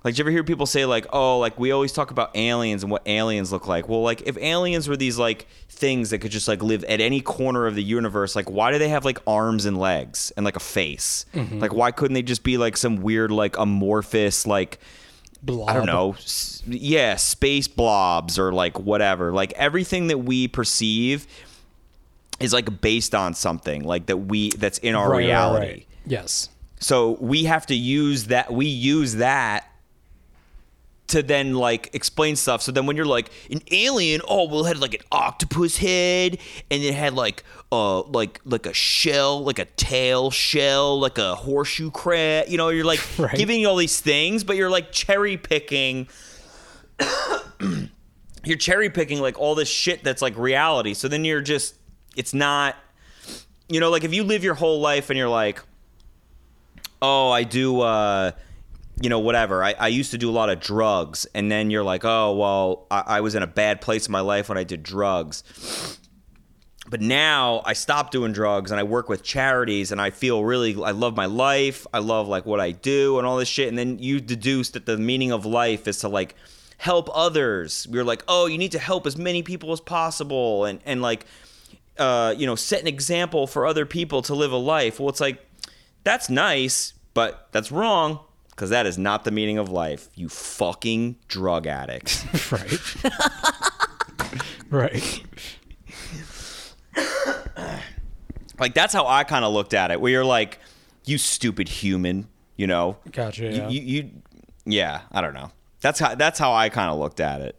Like, 0.06 0.14
do 0.14 0.20
you 0.20 0.24
ever 0.24 0.30
hear 0.32 0.44
people 0.44 0.68
say 0.68 0.86
like, 0.86 1.08
"Oh, 1.12 1.40
like 1.40 1.60
we 1.60 1.72
always 1.72 1.92
talk 1.92 2.12
about 2.12 2.30
aliens 2.38 2.84
and 2.84 2.92
what 2.92 3.02
aliens 3.08 3.52
look 3.52 3.68
like"? 3.68 3.90
Well, 3.90 4.04
like 4.04 4.22
if 4.28 4.38
aliens 4.38 4.88
were 4.88 4.96
these 4.96 5.18
like 5.18 5.48
things 5.68 6.12
that 6.12 6.20
could 6.20 6.30
just 6.32 6.48
like 6.48 6.62
live 6.62 6.84
at 6.84 7.02
any 7.02 7.22
corner 7.22 7.66
of 7.66 7.74
the 7.74 7.84
universe, 7.84 8.36
like 8.36 8.50
why 8.50 8.72
do 8.72 8.78
they 8.78 8.90
have 8.90 9.04
like 9.04 9.18
arms 9.26 9.66
and 9.66 9.78
legs 9.80 10.32
and 10.38 10.46
like 10.46 10.56
a 10.56 10.60
face? 10.62 11.26
Mm-hmm. 11.34 11.60
Like 11.60 11.74
why 11.74 11.90
couldn't 11.92 12.14
they 12.14 12.22
just 12.22 12.44
be 12.44 12.58
like 12.58 12.78
some 12.78 12.98
weird 12.98 13.32
like 13.32 13.58
amorphous 13.58 14.46
like 14.46 14.80
I 15.68 15.74
don't 15.74 15.86
know, 15.88 16.16
yeah, 16.68 17.16
space 17.18 17.68
blobs 17.68 18.38
or 18.40 18.52
like 18.54 18.80
whatever. 18.80 19.32
Like 19.32 19.54
everything 19.54 20.08
that 20.08 20.20
we 20.20 20.48
perceive 20.48 21.28
is 22.40 22.54
like 22.54 22.80
based 22.82 23.16
on 23.16 23.34
something 23.34 23.84
like 23.84 24.06
that 24.08 24.18
we 24.18 24.52
that's 24.52 24.78
in 24.80 24.94
our 24.94 25.10
Right, 25.10 25.18
right, 25.18 25.26
reality. 25.26 25.66
right. 25.66 25.88
yes 26.06 26.50
So 26.80 27.18
we 27.22 27.46
have 27.46 27.66
to 27.68 27.76
use 27.76 28.26
that. 28.26 28.52
We 28.54 28.66
use 28.68 29.16
that 29.16 29.68
to 31.08 31.22
then 31.22 31.54
like 31.54 31.90
explain 31.94 32.36
stuff. 32.36 32.62
So 32.62 32.72
then 32.72 32.86
when 32.86 32.96
you're 32.96 33.06
like 33.06 33.30
an 33.52 33.62
alien, 33.72 34.22
oh 34.28 34.48
well, 34.48 34.66
it 34.66 34.70
had 34.70 34.78
like 34.80 34.96
an 34.96 35.02
octopus 35.12 35.78
head, 35.78 36.40
and 36.72 36.84
it 36.84 36.94
had 36.94 37.14
like 37.14 37.44
uh 37.72 38.02
like 38.04 38.42
like 38.46 38.66
a 38.66 38.74
shell, 38.74 39.44
like 39.44 39.60
a 39.60 39.66
tail 39.66 40.32
shell, 40.32 41.00
like 41.00 41.18
a 41.18 41.36
horseshoe 41.36 41.92
crab. 41.92 42.48
You 42.50 42.58
know, 42.58 42.70
you're 42.70 42.86
like 42.86 43.00
Right. 43.20 43.36
giving 43.38 43.60
you 43.62 43.68
all 43.70 43.76
these 43.76 44.00
things, 44.00 44.44
but 44.44 44.56
you're 44.56 44.70
like 44.70 44.92
cherry 44.92 45.38
picking. 45.38 46.08
you're 48.44 48.58
cherry 48.58 48.90
picking 48.90 49.20
like 49.22 49.40
all 49.40 49.56
this 49.56 49.70
shit 49.70 50.04
that's 50.04 50.22
like 50.22 50.38
reality. 50.38 50.94
So 50.94 51.08
then 51.08 51.26
you're 51.26 51.42
just, 51.42 51.76
it's 52.16 52.34
not, 52.34 52.76
you 53.68 53.80
know, 53.80 53.90
like 53.90 54.04
if 54.04 54.14
you 54.14 54.24
live 54.24 54.44
your 54.44 54.54
whole 54.54 54.80
life 54.80 55.10
and 55.10 55.18
you're 55.18 55.30
like, 55.30 55.62
oh, 57.02 57.30
I 57.32 57.44
do, 57.44 57.82
uh, 57.82 58.32
you 59.02 59.10
know, 59.10 59.20
whatever. 59.20 59.64
I, 59.64 59.74
I 59.74 59.88
used 59.90 60.12
to 60.12 60.18
do 60.18 60.30
a 60.30 60.32
lot 60.32 60.50
of 60.50 60.60
drugs. 60.60 61.26
And 61.34 61.52
then 61.52 61.70
you're 61.70 61.84
like, 61.84 62.06
oh, 62.06 62.34
well, 62.36 62.88
I, 62.90 63.04
I 63.18 63.22
was 63.22 63.36
in 63.36 63.44
a 63.44 63.48
bad 63.48 63.82
place 63.82 64.08
in 64.08 64.12
my 64.12 64.22
life 64.22 64.50
when 64.50 64.58
I 64.58 64.64
did 64.64 64.84
drugs. 64.84 66.00
But 66.88 67.02
now 67.02 67.62
I 67.66 67.74
stopped 67.74 68.12
doing 68.12 68.32
drugs 68.32 68.72
and 68.72 68.80
I 68.80 68.84
work 68.84 69.10
with 69.10 69.24
charities 69.24 69.92
and 69.92 70.00
I 70.00 70.12
feel 70.12 70.44
really, 70.44 70.82
I 70.82 70.92
love 70.92 71.16
my 71.16 71.26
life. 71.26 71.86
I 71.94 72.00
love 72.00 72.28
like 72.28 72.46
what 72.46 72.60
I 72.60 72.72
do 72.72 73.18
and 73.18 73.28
all 73.28 73.38
this 73.38 73.50
shit. 73.50 73.68
And 73.68 73.78
then 73.78 74.00
you 74.00 74.22
deduce 74.22 74.70
that 74.72 74.86
the 74.86 74.98
meaning 74.98 75.32
of 75.32 75.46
life 75.46 75.88
is 75.88 76.00
to 76.00 76.10
like 76.10 76.36
help 76.78 77.10
others. 77.14 77.88
We're 77.90 78.04
like, 78.04 78.24
oh, 78.28 78.46
you 78.46 78.58
need 78.58 78.72
to 78.74 78.80
help 78.80 79.08
as 79.08 79.18
many 79.18 79.42
people 79.42 79.72
as 79.72 79.82
possible. 79.82 80.66
And, 80.66 80.80
and 80.86 81.02
like, 81.02 81.26
uh, 81.98 82.36
you 82.38 82.46
know, 82.46 82.56
set 82.56 82.82
an 82.82 82.88
example 82.88 83.48
for 83.48 83.66
other 83.66 83.86
people 83.86 84.22
to 84.22 84.36
live 84.36 84.52
a 84.52 84.58
life. 84.58 85.00
Well, 85.00 85.10
it's 85.10 85.22
like 85.22 85.44
that's 86.04 86.30
nice, 86.30 86.94
but 87.16 87.50
that's 87.52 87.72
wrong 87.72 88.20
because 88.56 88.70
that 88.70 88.86
is 88.86 88.98
not 88.98 89.24
the 89.26 89.32
meaning 89.32 89.58
of 89.58 89.70
life. 89.70 90.08
You 90.16 90.30
fucking 90.30 91.18
drug 91.28 91.68
addict. 91.68 92.26
right. 92.52 92.96
right. 94.70 95.24
like 98.60 98.74
that's 98.74 98.94
how 98.94 99.06
I 99.08 99.24
kind 99.24 99.44
of 99.46 99.54
looked 99.54 99.74
at 99.74 99.92
it. 99.92 100.00
Where 100.00 100.12
you're 100.12 100.26
like, 100.26 100.60
you 101.06 101.18
stupid 101.18 101.68
human, 101.68 102.28
you 102.56 102.68
know. 102.68 102.98
Gotcha. 103.12 103.44
You- 103.46 103.50
Yeah. 103.52 103.68
You, 103.70 103.82
you, 103.82 104.10
yeah. 104.66 105.02
I 105.12 105.22
don't 105.22 105.34
know. 105.34 105.52
That's 105.82 106.00
how 106.00 106.16
that's 106.16 106.40
how 106.40 106.54
I 106.54 106.70
kind 106.70 106.90
of 106.90 106.98
looked 106.98 107.20
at 107.20 107.42
it. 107.42 107.56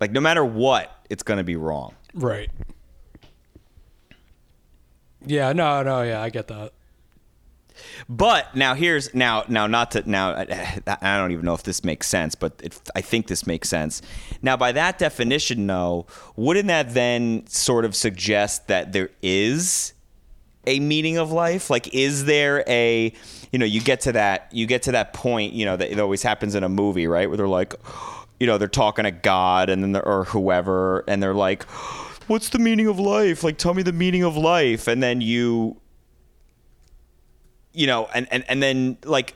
Like 0.00 0.12
no 0.12 0.20
matter 0.20 0.44
what, 0.44 0.90
it's 1.10 1.22
gonna 1.22 1.44
be 1.44 1.56
wrong. 1.56 1.94
right. 2.14 2.50
Yeah. 5.24 5.52
No. 5.52 5.82
No. 5.82 6.02
Yeah. 6.02 6.22
I 6.22 6.30
get 6.30 6.46
that. 6.48 6.72
But 8.08 8.54
now 8.54 8.74
here's 8.74 9.14
now 9.14 9.44
now 9.48 9.66
not 9.66 9.92
to 9.92 10.08
now 10.08 10.30
I 10.32 10.80
I 10.86 11.16
don't 11.16 11.32
even 11.32 11.44
know 11.44 11.54
if 11.54 11.62
this 11.62 11.84
makes 11.84 12.06
sense, 12.08 12.34
but 12.34 12.60
it, 12.62 12.80
I 12.94 13.00
think 13.00 13.26
this 13.28 13.46
makes 13.46 13.68
sense. 13.68 14.02
Now 14.42 14.56
by 14.56 14.72
that 14.72 14.98
definition, 14.98 15.66
though, 15.66 16.06
wouldn't 16.36 16.68
that 16.68 16.94
then 16.94 17.46
sort 17.46 17.84
of 17.84 17.94
suggest 17.94 18.68
that 18.68 18.92
there 18.92 19.10
is 19.22 19.92
a 20.66 20.80
meaning 20.80 21.18
of 21.18 21.32
life? 21.32 21.70
Like, 21.70 21.94
is 21.94 22.24
there 22.24 22.64
a 22.66 23.12
you 23.52 23.58
know 23.58 23.66
you 23.66 23.80
get 23.80 24.00
to 24.02 24.12
that 24.12 24.48
you 24.52 24.66
get 24.66 24.82
to 24.82 24.92
that 24.92 25.12
point 25.12 25.52
you 25.52 25.64
know 25.64 25.76
that 25.76 25.90
it 25.90 25.98
always 26.00 26.22
happens 26.22 26.54
in 26.54 26.64
a 26.64 26.68
movie, 26.68 27.06
right? 27.06 27.28
Where 27.28 27.36
they're 27.36 27.48
like, 27.48 27.74
you 28.38 28.46
know, 28.46 28.58
they're 28.58 28.68
talking 28.68 29.04
to 29.04 29.10
God 29.10 29.68
and 29.70 29.82
then 29.82 30.02
or 30.04 30.24
whoever, 30.24 31.04
and 31.06 31.22
they're 31.22 31.34
like. 31.34 31.64
What's 32.26 32.50
the 32.50 32.60
meaning 32.60 32.86
of 32.86 33.00
life? 33.00 33.42
Like, 33.42 33.58
tell 33.58 33.74
me 33.74 33.82
the 33.82 33.92
meaning 33.92 34.22
of 34.22 34.36
life. 34.36 34.86
And 34.86 35.02
then 35.02 35.20
you 35.20 35.80
you 37.72 37.86
know, 37.86 38.08
and, 38.14 38.26
and, 38.30 38.44
and 38.48 38.62
then 38.62 38.98
like 39.04 39.34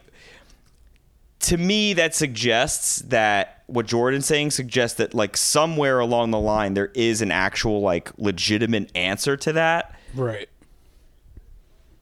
to 1.40 1.59
me 1.59 1.92
that 1.92 2.14
suggests 2.14 3.01
that 3.01 3.62
what 3.66 3.87
Jordan's 3.87 4.27
saying 4.27 4.51
suggests 4.51 4.97
that 4.97 5.12
like 5.12 5.37
somewhere 5.37 5.99
along 5.99 6.31
the 6.31 6.38
line 6.38 6.75
there 6.75 6.90
is 6.94 7.20
an 7.20 7.31
actual 7.31 7.81
like 7.81 8.11
legitimate 8.16 8.90
answer 8.94 9.37
to 9.37 9.53
that. 9.53 9.94
Right. 10.14 10.49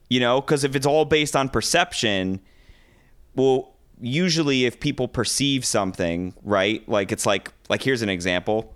You 0.09 0.19
know, 0.19 0.39
because 0.39 0.63
if 0.63 0.75
it's 0.75 0.85
all 0.85 1.05
based 1.05 1.35
on 1.35 1.49
perception, 1.49 2.39
well, 3.35 3.73
usually 3.99 4.65
if 4.65 4.79
people 4.79 5.07
perceive 5.07 5.65
something, 5.65 6.33
right? 6.43 6.87
Like 6.87 7.11
it's 7.11 7.25
like 7.25 7.51
like 7.69 7.83
here's 7.83 8.01
an 8.01 8.09
example. 8.09 8.73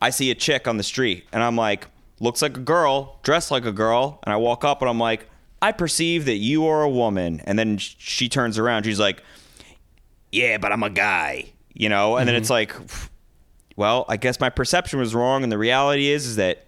I 0.00 0.10
see 0.10 0.30
a 0.30 0.34
chick 0.34 0.66
on 0.66 0.78
the 0.78 0.82
street 0.82 1.26
and 1.32 1.42
I'm 1.42 1.56
like, 1.56 1.88
looks 2.20 2.40
like 2.40 2.56
a 2.56 2.60
girl, 2.60 3.18
dressed 3.22 3.50
like 3.50 3.66
a 3.66 3.72
girl, 3.72 4.20
and 4.22 4.32
I 4.32 4.36
walk 4.36 4.64
up 4.64 4.80
and 4.80 4.88
I'm 4.88 4.98
like, 4.98 5.28
I 5.62 5.72
perceive 5.72 6.24
that 6.24 6.36
you 6.36 6.66
are 6.66 6.82
a 6.82 6.88
woman. 6.88 7.40
And 7.44 7.58
then 7.58 7.78
she 7.78 8.28
turns 8.28 8.58
around, 8.58 8.84
she's 8.84 9.00
like, 9.00 9.22
Yeah, 10.32 10.58
but 10.58 10.72
I'm 10.72 10.82
a 10.82 10.90
guy. 10.90 11.52
You 11.74 11.88
know? 11.88 12.16
And 12.16 12.28
then 12.28 12.34
it's 12.36 12.50
mm-hmm. 12.50 12.74
like, 12.82 13.00
well, 13.76 14.04
I 14.08 14.16
guess 14.16 14.40
my 14.40 14.50
perception 14.50 14.98
was 14.98 15.14
wrong, 15.14 15.42
and 15.42 15.50
the 15.50 15.58
reality 15.58 16.08
is 16.08 16.26
is 16.26 16.36
that 16.36 16.66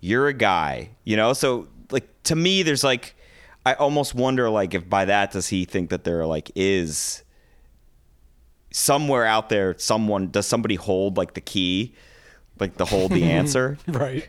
you're 0.00 0.28
a 0.28 0.32
guy. 0.32 0.90
You 1.04 1.16
know? 1.16 1.32
So 1.32 1.68
like 1.90 2.08
to 2.24 2.36
me, 2.36 2.62
there's 2.62 2.84
like 2.84 3.14
I 3.66 3.74
almost 3.74 4.14
wonder 4.14 4.48
like 4.48 4.74
if 4.74 4.88
by 4.88 5.06
that 5.06 5.32
does 5.32 5.48
he 5.48 5.64
think 5.64 5.90
that 5.90 6.04
there 6.04 6.24
like 6.24 6.52
is 6.54 7.24
somewhere 8.70 9.24
out 9.24 9.48
there 9.48 9.74
someone 9.78 10.30
does 10.30 10.46
somebody 10.46 10.76
hold 10.76 11.16
like 11.16 11.34
the 11.34 11.40
key 11.40 11.94
like 12.60 12.76
the 12.76 12.84
hold 12.84 13.10
the 13.10 13.24
answer 13.38 13.76
Right. 13.88 14.28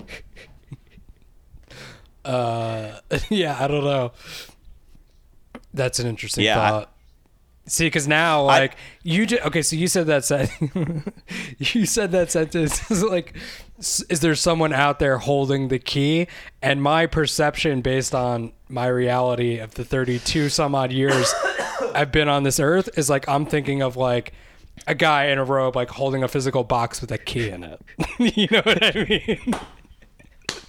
Uh. 2.28 3.00
Yeah. 3.30 3.58
I 3.60 3.68
don't 3.68 3.84
know. 3.84 4.12
That's 5.74 6.00
an 6.00 6.08
interesting 6.08 6.44
Yeah, 6.46 6.62
I- 6.62 6.70
thought. 6.70 6.94
See, 7.70 7.86
because 7.88 8.08
now, 8.08 8.44
like 8.44 8.78
you 9.04 9.26
just 9.26 9.44
okay. 9.46 9.62
So 9.62 9.76
you 9.76 9.90
said 9.90 10.08
that 10.08 10.24
sentence. 10.24 11.04
you 11.58 11.86
said 11.86 12.14
that 12.14 12.32
sentence 12.32 12.90
is 12.92 13.04
like, 13.04 13.36
is 13.78 14.22
there 14.22 14.36
someone 14.36 14.72
out 14.72 15.00
there 15.00 15.18
holding 15.18 15.68
the 15.68 15.78
key? 15.78 16.28
And 16.62 16.82
my 16.82 17.08
perception, 17.08 17.82
based 17.82 18.16
on 18.16 18.54
my 18.70 18.88
reality 18.88 19.58
of 19.60 19.74
the 19.74 19.84
thirty-two 19.84 20.48
some 20.48 20.76
odd 20.76 20.94
years 20.94 21.34
I've 21.94 22.14
been 22.14 22.30
on 22.30 22.44
this 22.44 22.58
earth, 22.58 22.88
is 22.98 23.10
like 23.10 23.28
I'm 23.28 23.46
thinking 23.46 23.82
of 23.82 23.98
like 23.98 24.32
a 24.88 24.96
guy 24.96 25.26
in 25.26 25.38
a 25.38 25.44
robe, 25.44 25.76
like 25.76 25.90
holding 25.90 26.24
a 26.24 26.30
physical 26.30 26.64
box 26.64 27.02
with 27.02 27.12
a 27.12 27.18
key 27.18 27.50
in 27.50 27.66
it. 27.66 27.82
you 28.18 28.48
know 28.50 28.62
what 28.64 28.82
I 28.82 29.04
mean? 29.28 29.56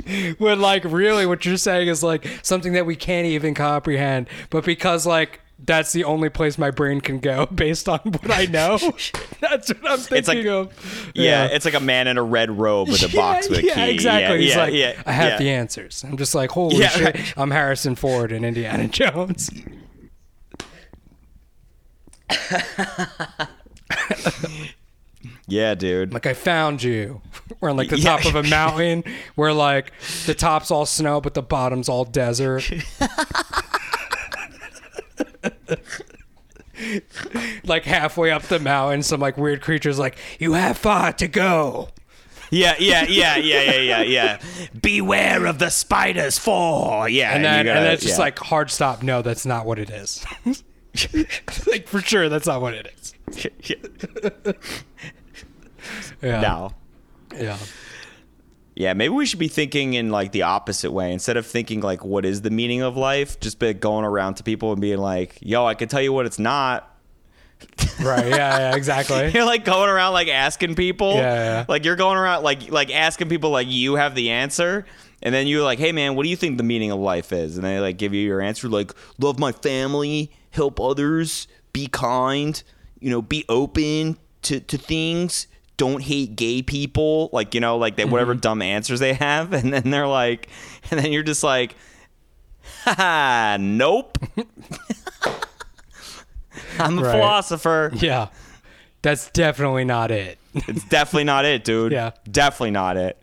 when 0.39 0.61
like 0.61 0.85
really 0.85 1.27
what 1.27 1.45
you're 1.45 1.57
saying 1.57 1.89
is 1.89 2.03
like 2.03 2.27
something 2.43 2.73
that 2.73 2.87
we 2.87 2.97
can't 2.97 3.27
even 3.27 3.55
comprehend 3.55 4.29
but 4.51 4.65
because 4.65 5.07
like 5.07 5.41
that's 5.65 5.93
the 5.93 6.05
only 6.05 6.29
place 6.29 6.57
my 6.57 6.71
brain 6.71 7.01
can 7.01 7.19
go 7.19 7.45
based 7.55 7.89
on 7.89 7.99
what 8.05 8.31
i 8.31 8.45
know. 8.47 8.79
That's 9.41 9.69
what 9.71 9.91
i'm 9.91 9.99
thinking 9.99 10.19
It's 10.19 10.29
like- 10.29 10.47
of. 10.47 11.11
yeah, 11.15 11.47
it's 11.47 11.65
like 11.65 11.75
a 11.75 11.81
man 11.81 12.07
in 12.07 12.17
a 12.19 12.23
red 12.23 12.51
robe 12.51 12.89
with 12.89 13.03
a 13.03 13.15
box 13.17 13.47
yeah, 13.47 13.51
with 13.51 13.59
a 13.59 13.63
key. 13.63 13.69
yeah, 13.69 13.85
exactly. 13.87 14.37
Yeah, 14.37 14.43
he's 14.43 14.55
yeah, 14.55 14.63
like 14.63 14.75
yeah, 14.75 15.03
i 15.07 15.13
have 15.13 15.31
yeah. 15.33 15.39
the 15.39 15.51
answers. 15.51 16.05
I'm 16.05 16.17
just 16.17 16.35
like 16.35 16.51
holy 16.51 16.77
Yeah, 16.77 16.89
shit 16.89 17.35
i'm 17.37 17.51
harrison 17.51 17.95
ford 17.97 18.31
and 18.33 18.45
indiana 18.45 18.87
jones 18.89 19.51
yeah 25.49 25.75
dude. 25.75 26.13
Like 26.13 26.27
i 26.27 26.35
found 26.35 26.83
you. 26.83 27.21
We're 27.61 27.71
on 27.71 27.77
like 27.77 27.89
the 27.89 27.99
Yeah. 27.99 28.17
top 28.19 28.27
of 28.27 28.35
a 28.37 28.43
mountain. 28.49 29.03
Where 29.35 29.53
like 29.53 29.93
the 30.27 30.35
top's 30.35 30.71
all 30.71 30.87
snow 30.87 31.21
but 31.21 31.35
the 31.35 31.43
bottom's 31.43 31.89
all 31.89 32.05
desert. 32.05 32.71
Like 37.65 37.85
halfway 37.85 38.31
up 38.31 38.43
the 38.45 38.61
mountain 38.61 39.03
some 39.03 39.21
like 39.21 39.37
weird 39.37 39.61
creatures 39.63 39.99
like 39.99 40.17
you 40.39 40.53
have 40.53 40.79
far 40.79 41.13
to 41.15 41.27
go. 41.27 41.89
Yeah 42.51 42.77
yeah 42.79 43.05
yeah 43.09 43.37
yeah 43.37 43.63
yeah 43.65 43.81
yeah 43.81 44.03
yeah. 44.03 44.41
Beware 44.81 45.47
of 45.47 45.59
the 45.59 45.71
spiders 45.71 46.39
for 46.39 47.09
yeah 47.09 47.35
and 47.35 47.45
then 47.45 47.67
and 47.67 47.77
then 47.79 47.93
it's 47.93 48.03
just 48.05 48.17
yeah. 48.19 48.25
like 48.25 48.39
hard 48.39 48.71
stop. 48.71 49.03
No 49.03 49.23
that's 49.23 49.45
not 49.45 49.67
what 49.67 49.79
it 49.81 49.91
is. 49.91 50.25
Like 51.67 51.89
for 51.89 52.01
sure 52.01 52.29
that's 52.29 52.47
not 52.47 52.63
what 52.63 52.75
it 52.75 52.93
is 52.97 53.15
yeah 56.23 56.41
no 56.41 56.73
yeah 57.37 57.57
Yeah, 58.75 58.95
maybe 58.95 59.13
we 59.13 59.27
should 59.27 59.41
be 59.41 59.49
thinking 59.49 59.95
in 59.95 60.11
like 60.11 60.31
the 60.31 60.43
opposite 60.43 60.93
way. 60.93 61.13
Instead 61.13 61.37
of 61.37 61.45
thinking 61.45 61.81
like 61.81 62.05
what 62.05 62.25
is 62.25 62.43
the 62.43 62.51
meaning 62.51 62.81
of 62.81 62.97
life, 62.97 63.41
just 63.41 63.59
be 63.59 63.73
going 63.75 64.05
around 64.05 64.35
to 64.35 64.45
people 64.45 64.71
and 64.71 64.81
being 64.81 64.99
like, 64.99 65.37
"Yo, 65.41 65.67
I 65.67 65.75
can 65.75 65.89
tell 65.89 66.01
you 66.01 66.13
what 66.13 66.27
it's 66.27 66.39
not." 66.39 66.95
right 68.01 68.29
yeah 68.29 68.59
yeah 68.59 68.77
exactly 68.77 69.31
You're 69.35 69.45
like 69.45 69.65
going 69.65 69.91
around 69.91 70.13
like 70.13 70.29
asking 70.29 70.77
people. 70.77 71.15
Yeah, 71.15 71.35
yeah. 71.35 71.65
Like 71.69 71.85
you're 71.85 71.97
going 71.97 72.17
around 72.17 72.45
like 72.45 72.71
like 72.71 72.95
asking 72.95 73.29
people 73.29 73.51
like 73.51 73.67
you 73.69 73.97
have 73.97 74.15
the 74.15 74.31
answer. 74.31 74.87
And 75.21 75.35
then 75.35 75.49
you're 75.49 75.65
like, 75.65 75.81
hey 75.81 75.91
man, 75.91 76.15
what 76.15 76.23
do 76.23 76.29
you 76.29 76.37
think 76.37 76.57
the 76.59 76.63
meaning 76.63 76.93
of 76.93 77.01
life 77.01 77.33
is? 77.33 77.57
And 77.57 77.65
they 77.67 77.81
like 77.81 77.97
give 77.99 78.15
you 78.15 78.25
your 78.25 78.41
answer, 78.41 78.69
like 78.69 78.93
love 79.19 79.41
my 79.41 79.51
family, 79.51 80.31
help 80.51 80.79
others, 80.79 81.49
be 81.73 81.89
kind, 81.89 82.63
you 83.01 83.11
know, 83.11 83.21
be 83.21 83.45
open 83.49 84.17
to, 84.43 84.61
to 84.61 84.79
things, 84.79 85.49
don't 85.79 86.03
hate 86.03 86.37
gay 86.37 86.61
people, 86.61 87.31
like 87.33 87.55
you 87.55 87.61
know, 87.61 87.79
like 87.79 87.97
they 87.97 88.05
whatever 88.05 88.33
Mm-hmm. 88.35 88.41
dumb 88.41 88.61
answers 88.63 89.01
they 89.01 89.15
have, 89.15 89.53
and 89.59 89.73
then 89.73 89.91
they're 89.91 90.07
like, 90.07 90.49
and 90.91 91.01
then 91.01 91.11
you're 91.13 91.23
just 91.23 91.43
like, 91.43 91.75
ha, 92.85 93.57
nope. 93.59 94.19
I'm 96.79 96.99
a 96.99 97.03
Right. 97.03 97.13
philosopher. 97.13 97.91
yeah 97.95 98.29
that's 99.03 99.31
definitely 99.31 99.85
not 99.85 100.11
it 100.11 100.39
It's 100.55 100.85
definitely 100.85 101.25
not 101.25 101.45
it, 101.45 101.63
dude. 101.65 101.93
Yeah. 101.93 102.11
Definitely 102.29 102.73
not 102.73 102.97
it. 102.97 103.17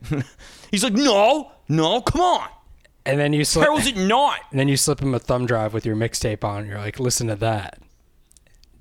He's 0.70 0.82
like, 0.82 0.94
no, 0.94 1.52
no, 1.68 2.00
come 2.00 2.20
on. 2.22 2.48
and 3.04 3.20
then 3.20 3.32
you 3.34 3.44
slip 3.44 3.66
How 3.66 3.76
is 3.76 3.86
it 3.86 3.96
not? 3.96 4.40
and 4.50 4.58
then 4.58 4.68
you 4.68 4.76
slip 4.78 5.00
him 5.00 5.14
a 5.14 5.18
thumb 5.18 5.44
drive 5.46 5.74
with 5.74 5.84
your 5.84 5.96
mixtape 5.96 6.44
on 6.44 6.66
you're 6.66 6.78
like 6.78 6.98
listen 6.98 7.26
to 7.28 7.36
that 7.36 7.78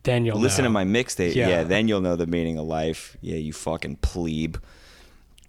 then 0.06 0.26
you'll 0.26 0.40
Listen 0.40 0.64
know. 0.64 0.70
to 0.70 0.74
my 0.74 0.86
mixtape. 0.86 1.36
Yeah. 1.36 1.50
Yeah. 1.50 1.64
then 1.64 1.88
you'll 1.88 2.02
know 2.02 2.16
the 2.16 2.28
meaning 2.28 2.58
of 2.58 2.66
life. 2.66 3.18
Yeah, 3.22 3.36
you 3.36 3.54
fucking 3.54 3.98
plebe. 3.98 4.58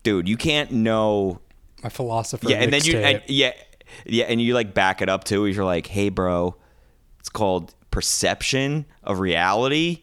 Dude, 0.03 0.29
you 0.29 0.37
can't 0.37 0.71
know. 0.71 1.41
my 1.83 1.89
philosopher 1.89 2.49
Yeah, 2.49 2.59
and 2.59 2.73
then 2.73 2.85
you, 2.85 2.99
and, 2.99 3.23
yeah, 3.27 3.53
yeah, 4.05 4.25
and 4.25 4.41
you 4.41 4.55
like 4.55 4.75
back 4.75 5.03
it 5.03 5.09
up 5.09 5.25
too. 5.25 5.47
You're 5.47 5.65
like, 5.65 5.87
hey, 5.87 6.09
bro, 6.09 6.57
it's 7.21 7.29
called 7.29 7.75
perception 7.91 8.87
of 9.03 9.21
reality. 9.21 10.03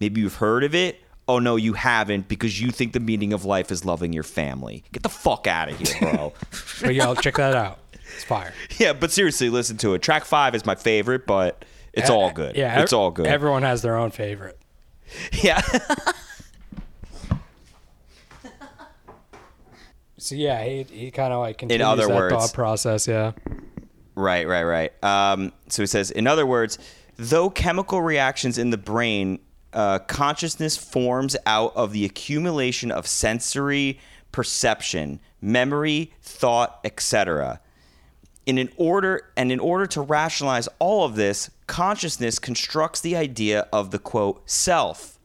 Maybe 0.00 0.20
you've 0.20 0.36
heard 0.36 0.64
of 0.64 0.74
it. 0.74 1.00
Oh 1.26 1.38
no, 1.38 1.56
you 1.56 1.74
haven't 1.74 2.26
because 2.26 2.60
you 2.60 2.70
think 2.70 2.94
the 2.94 3.00
meaning 3.00 3.32
of 3.34 3.44
life 3.44 3.70
is 3.70 3.84
loving 3.84 4.12
your 4.14 4.22
family. 4.22 4.82
Get 4.92 5.02
the 5.02 5.10
fuck 5.10 5.46
out 5.46 5.68
of 5.68 5.78
here, 5.78 5.94
bro. 6.00 6.32
but 6.80 6.94
y'all 6.94 7.14
check 7.14 7.36
that 7.36 7.54
out. 7.54 7.78
It's 8.14 8.24
fire. 8.24 8.54
Yeah, 8.78 8.94
but 8.94 9.10
seriously, 9.10 9.50
listen 9.50 9.76
to 9.78 9.92
it. 9.94 10.00
Track 10.00 10.24
five 10.24 10.54
is 10.54 10.64
my 10.64 10.74
favorite, 10.74 11.26
but 11.26 11.64
it's 11.92 12.10
all 12.10 12.30
good. 12.30 12.56
Yeah, 12.56 12.82
it's 12.82 12.92
all 12.92 13.10
good. 13.10 13.26
Everyone 13.26 13.62
has 13.62 13.82
their 13.82 13.96
own 13.96 14.10
favorite. 14.10 14.58
yeah. 15.42 15.60
So 20.20 20.34
yeah, 20.34 20.62
he 20.64 20.82
he 20.82 21.10
kind 21.10 21.32
of 21.32 21.38
like 21.40 21.58
continues 21.58 21.86
other 21.86 22.06
that 22.06 22.14
words. 22.14 22.34
thought 22.34 22.52
process. 22.52 23.06
Yeah. 23.06 23.32
Right, 24.14 24.48
right, 24.48 24.64
right. 24.64 25.04
Um, 25.04 25.52
so 25.68 25.82
he 25.82 25.86
says, 25.86 26.10
in 26.10 26.26
other 26.26 26.44
words, 26.44 26.76
though 27.16 27.48
chemical 27.50 28.02
reactions 28.02 28.58
in 28.58 28.70
the 28.70 28.76
brain, 28.76 29.38
uh, 29.72 30.00
consciousness 30.00 30.76
forms 30.76 31.36
out 31.46 31.74
of 31.76 31.92
the 31.92 32.04
accumulation 32.04 32.90
of 32.90 33.06
sensory 33.06 34.00
perception, 34.32 35.20
memory, 35.40 36.12
thought, 36.20 36.80
etc. 36.84 37.60
In 38.48 38.56
an 38.56 38.70
order, 38.78 39.30
and 39.36 39.52
in 39.52 39.60
order 39.60 39.86
to 39.88 40.00
rationalize 40.00 40.70
all 40.78 41.04
of 41.04 41.16
this, 41.16 41.50
consciousness 41.66 42.38
constructs 42.38 42.98
the 42.98 43.14
idea 43.14 43.68
of 43.74 43.90
the 43.90 43.98
quote 43.98 44.48
self. 44.48 45.18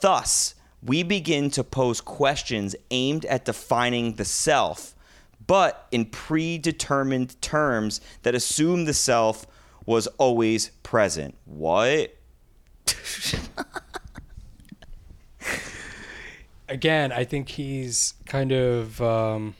Thus, 0.00 0.54
we 0.82 1.02
begin 1.02 1.50
to 1.50 1.62
pose 1.62 2.00
questions 2.00 2.74
aimed 2.90 3.26
at 3.26 3.44
defining 3.44 4.14
the 4.14 4.24
self, 4.24 4.94
but 5.46 5.88
in 5.90 6.06
predetermined 6.06 7.38
terms 7.42 8.00
that 8.22 8.34
assume 8.34 8.86
the 8.86 8.94
self 8.94 9.46
was 9.84 10.06
always 10.16 10.70
present. 10.82 11.34
What? 11.44 12.16
Again, 16.66 17.12
I 17.12 17.24
think 17.24 17.50
he's 17.50 18.14
kind 18.24 18.52
of. 18.52 19.02
Um, 19.02 19.54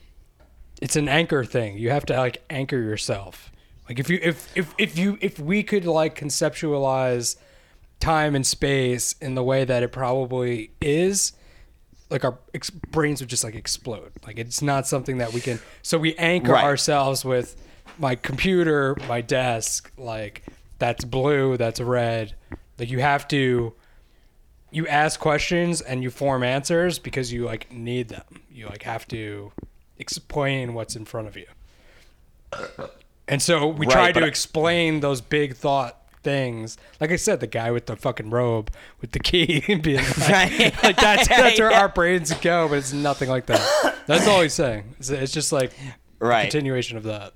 it's 0.81 0.97
an 0.97 1.09
anchor 1.09 1.45
thing. 1.45 1.79
You 1.79 1.91
have 1.91 2.07
to 2.07 2.17
like 2.17 2.43
anchor 2.51 2.79
yourself. 2.81 3.51
Like 3.88 3.99
if 3.99 4.09
you 4.11 4.19
if 4.23 4.57
if 4.57 4.75
if 4.79 4.99
you 4.99 5.19
if 5.21 5.38
we 5.38 5.62
could 5.62 5.85
like 5.85 6.19
conceptualize 6.19 7.37
time 8.01 8.35
and 8.35 8.47
space 8.47 9.14
in 9.21 9.35
the 9.35 9.43
way 9.43 9.64
that 9.64 9.83
it 9.83 9.91
probably 9.93 10.71
is 10.81 11.33
like 12.11 12.25
our 12.25 12.38
ex- 12.55 12.71
brains 12.71 13.21
would 13.21 13.29
just 13.29 13.43
like 13.43 13.57
explode 13.57 14.12
like 14.25 14.38
it's 14.38 14.62
not 14.62 14.87
something 14.87 15.19
that 15.19 15.33
we 15.33 15.41
can 15.41 15.59
so 15.83 15.99
we 15.99 16.14
anchor 16.14 16.53
Right. 16.53 16.62
ourselves 16.64 17.25
with 17.25 17.57
my 17.99 18.14
computer 18.14 18.97
my 19.09 19.21
desk 19.21 19.91
like 19.99 20.45
that's 20.79 21.05
blue 21.05 21.57
that's 21.57 21.81
red 21.81 22.35
like 22.79 22.88
you 22.88 23.01
have 23.01 23.27
to 23.29 23.75
you 24.71 24.87
ask 24.87 25.19
questions 25.19 25.81
and 25.81 26.03
you 26.03 26.11
form 26.11 26.45
answers 26.45 27.01
because 27.01 27.33
you 27.33 27.47
like 27.47 27.73
need 27.73 28.09
them 28.11 28.23
you 28.49 28.67
like 28.67 28.85
have 28.85 29.09
to 29.09 29.51
explain 29.99 30.75
what's 30.75 30.95
in 30.97 31.05
front 31.05 31.29
of 31.29 31.37
you 31.37 31.47
and 33.27 33.43
so 33.43 33.67
we 33.67 33.87
Right, 33.87 34.15
to 34.15 34.21
I- 34.25 34.27
explain 34.27 35.01
those 35.01 35.21
big 35.21 35.55
thought 35.55 35.97
things. 36.23 36.77
Like 37.01 37.13
I 37.13 37.17
said, 37.17 37.41
the 37.41 37.47
guy 37.47 37.71
with 37.71 37.87
the 37.87 37.95
fucking 37.97 38.31
robe 38.31 38.71
with 39.01 39.13
the 39.13 39.19
key 39.21 39.63
and 39.69 39.83
being 39.83 39.99
like, 39.99 40.29
Right. 40.29 40.61
like 40.83 40.97
that's 40.97 41.29
that's 41.29 41.59
where 41.61 41.71
Yeah. 41.71 41.81
our 41.81 41.89
brains 41.89 42.33
go, 42.35 42.69
but 42.69 42.79
it's 42.79 42.93
nothing 42.93 43.29
like 43.29 43.47
that. 43.47 43.97
That's 44.07 44.27
all 44.27 44.41
he's 44.43 44.55
saying. 44.55 44.95
It's, 44.99 45.11
it's 45.11 45.33
just 45.33 45.53
like 45.53 45.73
a 46.21 46.27
Right. 46.27 46.43
continuation 46.43 46.97
of 46.97 47.05
that. 47.05 47.35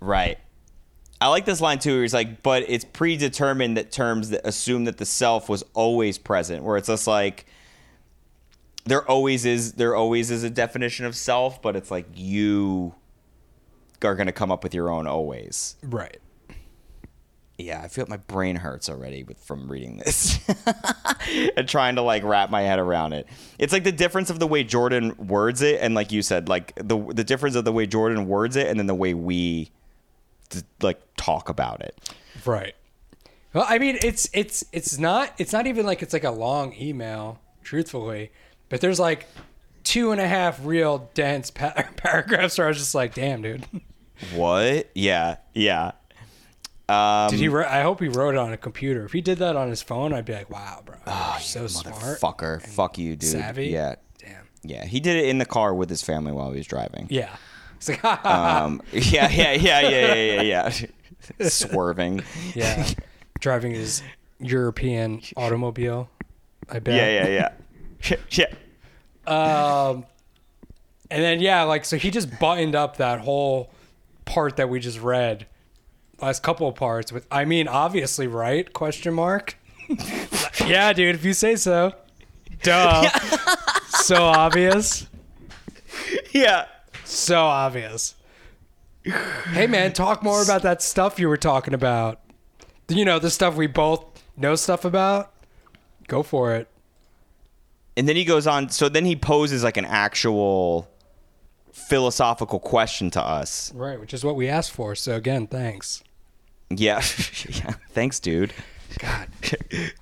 Right. 0.00 0.38
I 1.20 1.28
like 1.28 1.44
this 1.44 1.60
line 1.60 1.78
too. 1.78 1.94
Where 1.94 2.02
he's 2.02 2.12
like, 2.14 2.42
but 2.42 2.64
it's 2.68 2.84
predetermined 2.84 3.76
that 3.76 3.92
terms 3.92 4.30
that 4.30 4.46
assume 4.46 4.84
that 4.84 4.98
the 4.98 5.06
self 5.06 5.48
was 5.48 5.62
always 5.74 6.18
present. 6.18 6.64
Where 6.64 6.76
it's 6.76 6.88
just 6.88 7.06
like 7.06 7.46
there 8.86 9.08
always 9.08 9.44
is 9.44 9.72
there 9.74 9.94
always 9.94 10.30
is 10.30 10.42
a 10.42 10.50
definition 10.50 11.04
of 11.04 11.14
self, 11.14 11.60
but 11.60 11.76
it's 11.76 11.90
like 11.90 12.06
you 12.14 12.94
are 14.02 14.14
gonna 14.14 14.32
come 14.32 14.50
up 14.50 14.62
with 14.62 14.74
your 14.74 14.90
own 14.90 15.06
always. 15.06 15.76
Right. 15.82 16.18
Yeah, 17.58 17.80
I 17.82 17.88
feel 17.88 18.04
my 18.06 18.18
brain 18.18 18.56
hurts 18.56 18.90
already 18.90 19.22
with 19.22 19.38
from 19.38 19.70
reading 19.70 19.96
this 19.96 20.38
and 21.56 21.66
trying 21.66 21.96
to 21.96 22.02
like 22.02 22.22
wrap 22.22 22.50
my 22.50 22.60
head 22.60 22.78
around 22.78 23.14
it. 23.14 23.26
It's 23.58 23.72
like 23.72 23.82
the 23.82 23.92
difference 23.92 24.28
of 24.28 24.38
the 24.38 24.46
way 24.46 24.62
Jordan 24.62 25.16
words 25.16 25.62
it, 25.62 25.80
and 25.80 25.94
like 25.94 26.12
you 26.12 26.22
said, 26.22 26.48
like 26.48 26.74
the 26.76 26.98
the 26.98 27.24
difference 27.24 27.56
of 27.56 27.64
the 27.64 27.72
way 27.72 27.86
Jordan 27.86 28.26
words 28.28 28.56
it, 28.56 28.68
and 28.68 28.78
then 28.78 28.86
the 28.86 28.94
way 28.94 29.14
we 29.14 29.70
like 30.80 31.00
talk 31.16 31.48
about 31.48 31.80
it. 31.80 32.14
Right. 32.44 32.74
Well, 33.54 33.64
I 33.66 33.78
mean, 33.78 33.98
it's 34.02 34.28
it's 34.34 34.64
it's 34.72 34.98
not 34.98 35.32
it's 35.38 35.52
not 35.52 35.66
even 35.66 35.86
like 35.86 36.02
it's 36.02 36.12
like 36.12 36.24
a 36.24 36.30
long 36.30 36.74
email, 36.78 37.40
truthfully, 37.62 38.30
but 38.68 38.80
there's 38.80 38.98
like 39.00 39.26
two 39.84 40.10
and 40.12 40.20
a 40.20 40.26
half 40.28 40.64
real 40.64 41.10
dense 41.14 41.50
pa- 41.50 41.74
paragraphs 41.96 42.58
where 42.58 42.66
I 42.66 42.68
was 42.68 42.78
just 42.78 42.94
like, 42.94 43.14
damn, 43.14 43.42
dude. 43.42 43.64
What? 44.34 44.90
Yeah, 44.94 45.36
yeah. 45.54 45.92
Um, 46.88 47.30
Did 47.30 47.40
he? 47.40 47.48
Write, 47.48 47.68
I 47.68 47.82
hope 47.82 48.00
he 48.00 48.08
wrote 48.08 48.34
it 48.34 48.38
on 48.38 48.52
a 48.52 48.56
computer. 48.56 49.04
If 49.04 49.12
he 49.12 49.20
did 49.20 49.38
that 49.38 49.56
on 49.56 49.68
his 49.68 49.82
phone, 49.82 50.12
I'd 50.12 50.24
be 50.24 50.32
like, 50.34 50.48
wow, 50.50 50.82
bro, 50.84 50.96
you're 51.06 51.40
so 51.40 51.66
smart, 51.66 51.96
fucker, 52.20 52.62
fuck 52.62 52.96
you, 52.96 53.16
dude. 53.16 53.28
savvy. 53.28 53.66
Yeah, 53.68 53.96
Damn. 54.18 54.44
yeah. 54.62 54.84
He 54.84 55.00
did 55.00 55.16
it 55.16 55.28
in 55.28 55.38
the 55.38 55.44
car 55.46 55.74
with 55.74 55.90
his 55.90 56.02
family 56.02 56.32
while 56.32 56.52
he 56.52 56.58
was 56.58 56.66
driving. 56.66 57.08
Yeah. 57.10 57.34
It's 57.76 57.88
like. 57.88 58.04
Um, 58.24 58.80
yeah, 58.92 59.28
yeah, 59.30 59.52
yeah, 59.52 59.80
yeah, 59.80 60.14
yeah, 60.14 60.40
yeah, 60.42 60.70
yeah. 61.40 61.48
Swerving. 61.48 62.22
yeah, 62.54 62.88
driving 63.40 63.72
his 63.72 64.02
European 64.38 65.22
automobile. 65.36 66.08
I 66.70 66.78
bet. 66.78 66.94
Yeah, 66.94 67.24
yeah, 67.24 67.28
yeah. 67.28 67.52
Yeah. 68.30 68.46
Um, 69.26 70.06
and 71.10 71.22
then 71.22 71.40
yeah, 71.40 71.62
like 71.62 71.84
so 71.84 71.96
he 71.96 72.10
just 72.10 72.38
buttoned 72.38 72.74
up 72.74 72.98
that 72.98 73.20
whole 73.20 73.70
part 74.24 74.56
that 74.56 74.68
we 74.68 74.80
just 74.80 75.00
read, 75.00 75.46
last 76.20 76.42
couple 76.42 76.68
of 76.68 76.74
parts 76.74 77.12
with. 77.12 77.26
I 77.30 77.44
mean, 77.44 77.68
obviously, 77.68 78.26
right? 78.26 78.70
Question 78.72 79.14
mark. 79.14 79.56
yeah, 80.66 80.92
dude. 80.92 81.14
If 81.14 81.24
you 81.24 81.32
say 81.32 81.56
so. 81.56 81.92
Duh. 82.62 83.08
so 83.88 84.24
obvious. 84.24 85.06
Yeah. 86.32 86.66
So 87.04 87.44
obvious. 87.44 88.14
Hey 89.52 89.68
man, 89.68 89.92
talk 89.92 90.24
more 90.24 90.42
about 90.42 90.62
that 90.62 90.82
stuff 90.82 91.20
you 91.20 91.28
were 91.28 91.36
talking 91.36 91.74
about. 91.74 92.20
You 92.88 93.04
know, 93.04 93.18
the 93.20 93.30
stuff 93.30 93.54
we 93.54 93.68
both 93.68 94.04
know 94.36 94.56
stuff 94.56 94.84
about. 94.84 95.32
Go 96.08 96.22
for 96.22 96.54
it. 96.54 96.68
And 97.96 98.08
then 98.08 98.16
he 98.16 98.24
goes 98.24 98.46
on. 98.46 98.68
So 98.68 98.88
then 98.88 99.04
he 99.04 99.16
poses 99.16 99.64
like 99.64 99.76
an 99.76 99.84
actual 99.84 100.88
philosophical 101.72 102.58
question 102.58 103.10
to 103.12 103.22
us. 103.22 103.72
Right, 103.74 103.98
which 103.98 104.12
is 104.12 104.24
what 104.24 104.36
we 104.36 104.48
asked 104.48 104.72
for. 104.72 104.94
So 104.94 105.14
again, 105.14 105.46
thanks. 105.46 106.02
Yeah. 106.70 106.96
yeah. 107.48 107.74
Thanks, 107.90 108.20
dude. 108.20 108.52
God. 108.98 109.28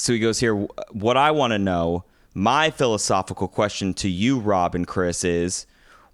So 0.00 0.14
he 0.14 0.18
goes 0.18 0.40
here. 0.40 0.54
What 0.92 1.18
I 1.18 1.30
want 1.30 1.52
to 1.52 1.58
know, 1.58 2.04
my 2.32 2.70
philosophical 2.70 3.48
question 3.48 3.92
to 3.94 4.08
you, 4.08 4.38
Rob 4.38 4.74
and 4.74 4.86
Chris, 4.86 5.24
is 5.24 5.66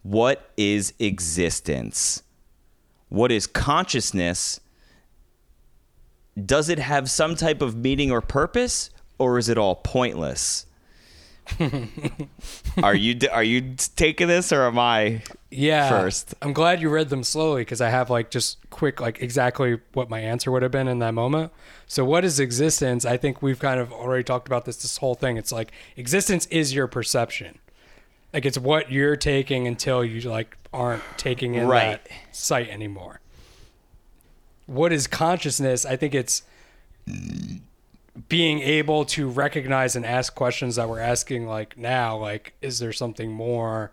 what 0.02 0.50
is 0.56 0.92
existence? 0.98 2.22
What 3.08 3.30
is 3.30 3.46
consciousness? 3.46 4.58
Does 6.44 6.68
it 6.68 6.80
have 6.80 7.08
some 7.08 7.36
type 7.36 7.62
of 7.62 7.76
meaning 7.76 8.10
or 8.10 8.20
purpose, 8.20 8.90
or 9.18 9.38
is 9.38 9.48
it 9.48 9.58
all 9.58 9.76
pointless? 9.76 10.66
are 12.82 12.94
you 12.94 13.16
are 13.32 13.44
you 13.44 13.76
taking 13.94 14.26
this, 14.26 14.52
or 14.52 14.64
am 14.66 14.78
I? 14.80 15.22
Yeah. 15.50 15.88
First. 15.88 16.34
I'm 16.42 16.52
glad 16.52 16.80
you 16.80 16.90
read 16.90 17.08
them 17.08 17.22
slowly 17.22 17.60
because 17.62 17.80
I 17.80 17.88
have 17.88 18.10
like 18.10 18.30
just 18.30 18.58
quick, 18.70 19.00
like 19.00 19.22
exactly 19.22 19.78
what 19.92 20.10
my 20.10 20.18
answer 20.18 20.50
would 20.50 20.62
have 20.62 20.72
been 20.72 20.88
in 20.88 20.98
that 20.98 21.14
moment. 21.14 21.52
So, 21.86 22.04
what 22.04 22.24
is 22.24 22.40
existence? 22.40 23.04
I 23.04 23.16
think 23.16 23.42
we've 23.42 23.60
kind 23.60 23.78
of 23.78 23.92
already 23.92 24.24
talked 24.24 24.48
about 24.48 24.64
this, 24.64 24.76
this 24.78 24.96
whole 24.96 25.14
thing. 25.14 25.36
It's 25.36 25.52
like 25.52 25.70
existence 25.96 26.46
is 26.46 26.74
your 26.74 26.88
perception. 26.88 27.58
Like 28.32 28.44
it's 28.44 28.58
what 28.58 28.90
you're 28.90 29.16
taking 29.16 29.68
until 29.68 30.04
you 30.04 30.28
like 30.28 30.56
aren't 30.72 31.04
taking 31.16 31.54
in 31.54 31.68
Right. 31.68 32.02
that 32.04 32.08
sight 32.32 32.68
anymore. 32.68 33.20
What 34.66 34.92
is 34.92 35.06
consciousness? 35.06 35.86
I 35.86 35.94
think 35.94 36.12
it's 36.12 36.42
being 38.28 38.60
able 38.60 39.04
to 39.04 39.28
recognize 39.28 39.96
and 39.96 40.04
ask 40.06 40.34
questions 40.34 40.76
that 40.76 40.88
we're 40.88 41.00
asking 41.00 41.46
like 41.46 41.76
now 41.76 42.16
like 42.16 42.54
is 42.62 42.78
there 42.78 42.92
something 42.92 43.30
more? 43.32 43.92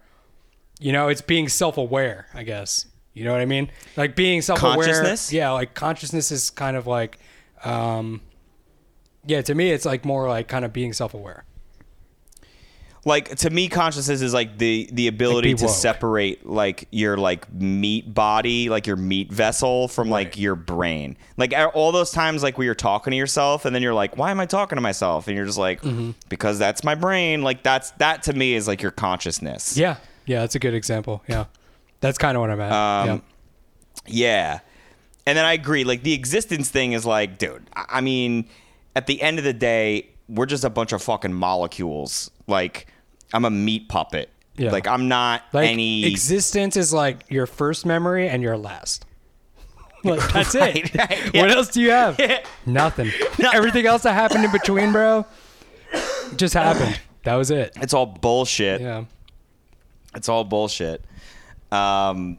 You 0.80 0.92
know 0.92 1.08
it's 1.08 1.22
being 1.22 1.50
self-aware 1.50 2.28
i 2.34 2.44
guess. 2.44 2.86
You 3.14 3.26
know 3.26 3.32
what 3.32 3.42
i 3.42 3.46
mean? 3.46 3.70
Like 3.96 4.16
being 4.16 4.42
self-aware. 4.42 4.76
Consciousness? 4.76 5.32
yeah 5.32 5.52
like 5.52 5.74
consciousness 5.74 6.32
is 6.32 6.50
kind 6.50 6.76
of 6.78 6.88
like 6.88 7.20
um 7.64 8.22
yeah 9.26 9.42
to 9.42 9.56
me 9.56 9.72
it's 9.72 9.86
like 9.86 10.04
more 10.04 10.28
like 10.28 10.48
kind 10.48 10.66
of 10.66 10.74
being 10.74 10.94
self-aware 10.94 11.46
like 13.06 13.36
to 13.36 13.50
me 13.50 13.68
consciousness 13.68 14.22
is 14.22 14.34
like 14.34 14.58
the 14.58 14.88
the 14.94 15.08
ability 15.08 15.54
be 15.54 15.58
to 15.60 15.66
woke. 15.66 15.74
separate 15.74 16.46
like 16.46 16.88
your 16.92 17.18
like 17.18 17.52
meat 17.54 18.14
body 18.14 18.70
like 18.70 18.88
your 18.88 18.96
meat 18.96 19.32
vessel 19.32 19.88
from 19.90 20.10
like 20.10 20.38
your 20.38 20.56
brain 20.56 21.18
like 21.36 21.54
all 21.74 21.92
those 21.92 22.12
times 22.12 22.42
like 22.44 22.58
where 22.58 22.64
you're 22.66 22.74
talking 22.76 23.12
to 23.12 23.18
yourself 23.18 23.66
and 23.66 23.76
then 23.76 23.82
you're 23.84 23.94
like 23.94 24.16
why 24.18 24.32
am 24.32 24.40
i 24.40 24.46
talking 24.46 24.78
to 24.78 24.82
myself 24.82 25.28
and 25.28 25.36
you're 25.36 25.46
just 25.46 25.58
like 25.58 25.82
Mm-hmm. 25.82 26.12
because 26.30 26.58
that's 26.60 26.84
my 26.86 26.96
brain 26.96 27.42
like 27.42 27.62
that's 27.64 27.92
that 27.92 28.24
to 28.24 28.34
me 28.34 28.54
is 28.54 28.68
like 28.70 28.82
your 28.82 28.92
consciousness 28.92 29.76
yeah 29.76 29.98
yeah 30.26 30.40
that's 30.40 30.56
a 30.56 30.60
good 30.60 30.74
example 30.74 31.22
yeah 31.28 31.46
that's 32.00 32.18
kind 32.18 32.38
of 32.38 32.42
what 32.42 32.50
i'm 32.52 32.62
at 32.62 32.72
Um, 32.72 33.08
yeah. 33.08 33.20
Yeah. 34.06 34.60
And 35.26 35.38
then 35.38 35.46
I 35.46 35.54
agree. 35.54 35.84
Like 35.86 36.04
the 36.04 36.14
existence 36.14 36.70
thing 36.70 36.92
is 36.92 37.06
like, 37.06 37.38
dude, 37.38 37.70
I 37.74 38.02
mean, 38.02 38.50
at 38.96 39.08
the 39.08 39.22
end 39.22 39.38
of 39.40 39.46
the 39.46 39.54
day, 39.54 40.10
we're 40.28 40.46
just 40.46 40.66
a 40.66 40.70
bunch 40.70 40.92
of 40.92 41.02
fucking 41.02 41.34
molecules. 41.34 42.30
Like, 42.46 42.88
I'm 43.34 43.46
a 43.46 43.50
meat 43.50 43.90
puppet. 43.90 44.30
Yeah. 44.56 44.72
Like 44.72 44.88
I'm 44.88 45.08
not 45.08 45.44
Like 45.52 45.70
any 45.70 46.06
existence 46.06 46.78
is 46.78 46.94
like 46.94 47.26
your 47.30 47.48
first 47.48 47.86
memory 47.86 48.28
and 48.30 48.44
your 48.44 48.58
last. 48.58 49.06
Like 50.06 50.20
that's 50.34 50.54
Right, 50.54 50.76
it. 50.76 50.96
right, 50.96 51.34
What 51.34 51.50
else 51.50 51.70
do 51.70 51.82
you 51.82 51.92
have? 51.92 52.20
Nothing. 52.66 53.10
Everything 53.54 53.86
else 53.86 54.04
that 54.04 54.12
happened 54.14 54.44
in 54.44 54.52
between, 54.52 54.92
bro, 54.92 55.26
just 56.36 56.54
happened. 56.54 57.00
That 57.24 57.36
was 57.36 57.52
it. 57.52 57.72
It's 57.78 57.94
all 57.94 58.06
bullshit. 58.06 58.82
Yeah. 58.82 59.06
It's 60.14 60.28
all 60.28 60.44
bullshit. 60.44 61.06
Um, 61.72 62.38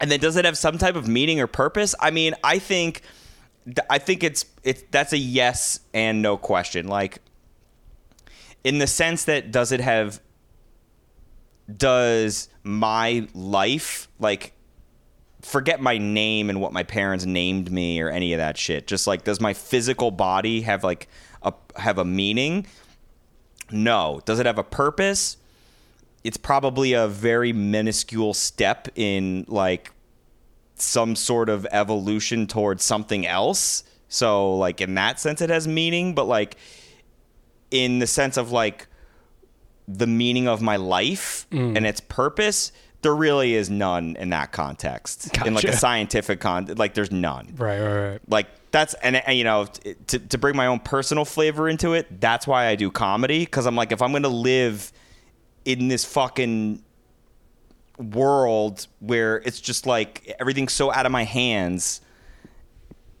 and 0.00 0.10
then 0.10 0.18
does 0.18 0.36
it 0.36 0.44
have 0.44 0.58
some 0.58 0.76
type 0.76 0.96
of 0.96 1.06
meaning 1.06 1.38
or 1.40 1.46
purpose? 1.46 1.94
I 2.00 2.10
mean, 2.10 2.34
I 2.42 2.58
think, 2.58 3.02
I 3.88 3.98
think 3.98 4.24
it's 4.24 4.44
it's 4.64 4.82
that's 4.90 5.12
a 5.12 5.18
yes 5.18 5.78
and 5.94 6.20
no 6.20 6.36
question. 6.36 6.88
Like, 6.88 7.20
in 8.64 8.78
the 8.78 8.86
sense 8.86 9.24
that 9.24 9.50
does 9.50 9.72
it 9.72 9.80
have? 9.80 10.20
Does 11.74 12.48
my 12.62 13.28
life 13.34 14.08
like? 14.18 14.54
Forget 15.42 15.80
my 15.80 15.98
name 15.98 16.50
and 16.50 16.60
what 16.60 16.72
my 16.72 16.84
parents 16.84 17.26
named 17.26 17.72
me 17.72 18.00
or 18.00 18.08
any 18.08 18.32
of 18.32 18.38
that 18.38 18.56
shit. 18.56 18.86
Just 18.86 19.08
like, 19.08 19.24
does 19.24 19.40
my 19.40 19.54
physical 19.54 20.12
body 20.12 20.60
have 20.60 20.84
like 20.84 21.08
a 21.42 21.52
have 21.76 21.98
a 21.98 22.04
meaning? 22.04 22.66
No. 23.70 24.20
Does 24.24 24.38
it 24.38 24.46
have 24.46 24.58
a 24.58 24.64
purpose? 24.64 25.36
it's 26.24 26.36
probably 26.36 26.92
a 26.92 27.08
very 27.08 27.52
minuscule 27.52 28.34
step 28.34 28.88
in 28.94 29.44
like 29.48 29.90
some 30.76 31.16
sort 31.16 31.48
of 31.48 31.66
evolution 31.70 32.46
towards 32.46 32.84
something 32.84 33.26
else. 33.26 33.84
So 34.08 34.56
like 34.56 34.80
in 34.80 34.94
that 34.94 35.18
sense 35.18 35.40
it 35.40 35.50
has 35.50 35.66
meaning, 35.66 36.14
but 36.14 36.24
like 36.24 36.56
in 37.72 37.98
the 37.98 38.06
sense 38.06 38.36
of 38.36 38.52
like 38.52 38.86
the 39.88 40.06
meaning 40.06 40.46
of 40.46 40.62
my 40.62 40.76
life 40.76 41.46
mm. 41.50 41.76
and 41.76 41.84
its 41.86 42.00
purpose, 42.00 42.70
there 43.02 43.14
really 43.14 43.54
is 43.54 43.68
none 43.68 44.16
in 44.16 44.30
that 44.30 44.52
context. 44.52 45.36
In 45.44 45.54
like 45.54 45.64
a 45.64 45.76
scientific 45.76 46.40
con 46.40 46.66
like 46.76 46.94
there's 46.94 47.10
none 47.10 47.54
Right, 47.56 47.80
right, 47.80 48.10
right. 48.10 48.20
like 48.28 48.46
that's 48.70 48.94
and, 48.94 49.16
and 49.16 49.36
you 49.36 49.44
know 49.44 49.66
to, 50.06 50.18
to 50.18 50.38
bring 50.38 50.56
my 50.56 50.66
own 50.66 50.80
personal 50.80 51.24
flavor 51.24 51.68
into 51.68 51.92
it 51.92 52.20
that's 52.20 52.46
why 52.46 52.66
i 52.66 52.74
do 52.74 52.90
comedy 52.90 53.40
because 53.40 53.66
i'm 53.66 53.76
like 53.76 53.92
if 53.92 54.00
i'm 54.02 54.12
gonna 54.12 54.28
live 54.28 54.92
in 55.64 55.88
this 55.88 56.04
fucking 56.04 56.82
world 57.98 58.86
where 59.00 59.36
it's 59.36 59.60
just 59.60 59.86
like 59.86 60.34
everything's 60.40 60.72
so 60.72 60.90
out 60.92 61.06
of 61.06 61.12
my 61.12 61.24
hands 61.24 62.00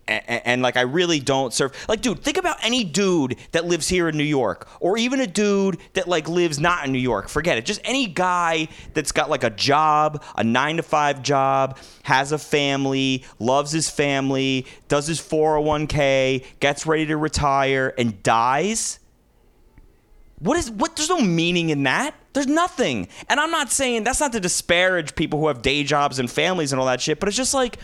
and, 0.08 0.42
and, 0.44 0.62
like 0.62 0.76
I 0.76 0.82
really 0.82 1.20
don't 1.20 1.52
serve. 1.52 1.72
Like, 1.88 2.00
dude, 2.00 2.22
think 2.22 2.36
about 2.36 2.56
any 2.62 2.84
dude 2.84 3.36
that 3.52 3.64
lives 3.64 3.88
here 3.88 4.08
in 4.08 4.16
New 4.16 4.24
York, 4.24 4.68
or 4.80 4.96
even 4.96 5.20
a 5.20 5.26
dude 5.26 5.78
that 5.94 6.08
like 6.08 6.28
lives 6.28 6.58
not 6.58 6.84
in 6.84 6.92
New 6.92 6.98
York. 6.98 7.28
Forget 7.28 7.58
it. 7.58 7.64
Just 7.64 7.80
any 7.84 8.06
guy 8.06 8.68
that's 8.94 9.12
got 9.12 9.30
like 9.30 9.44
a 9.44 9.50
job, 9.50 10.22
a 10.36 10.44
nine 10.44 10.76
to 10.76 10.82
five 10.82 11.22
job, 11.22 11.78
has 12.02 12.32
a 12.32 12.38
family, 12.38 13.24
loves 13.38 13.70
his 13.70 13.88
family, 13.88 14.66
does 14.88 15.06
his 15.06 15.20
401k, 15.20 16.44
gets 16.60 16.86
ready 16.86 17.06
to 17.06 17.16
retire, 17.16 17.94
and 17.96 18.22
dies. 18.22 18.98
What 20.40 20.56
is 20.56 20.70
what? 20.70 20.96
There's 20.96 21.08
no 21.08 21.20
meaning 21.20 21.70
in 21.70 21.84
that. 21.84 22.16
There's 22.32 22.48
nothing. 22.48 23.08
And 23.28 23.38
I'm 23.38 23.50
not 23.50 23.70
saying 23.70 24.02
that's 24.04 24.20
not 24.20 24.32
to 24.32 24.40
disparage 24.40 25.14
people 25.14 25.38
who 25.38 25.46
have 25.46 25.62
day 25.62 25.84
jobs 25.84 26.18
and 26.18 26.28
families 26.28 26.72
and 26.72 26.80
all 26.80 26.86
that 26.86 27.00
shit, 27.00 27.20
but 27.20 27.28
it's 27.28 27.36
just 27.36 27.54
like 27.54 27.78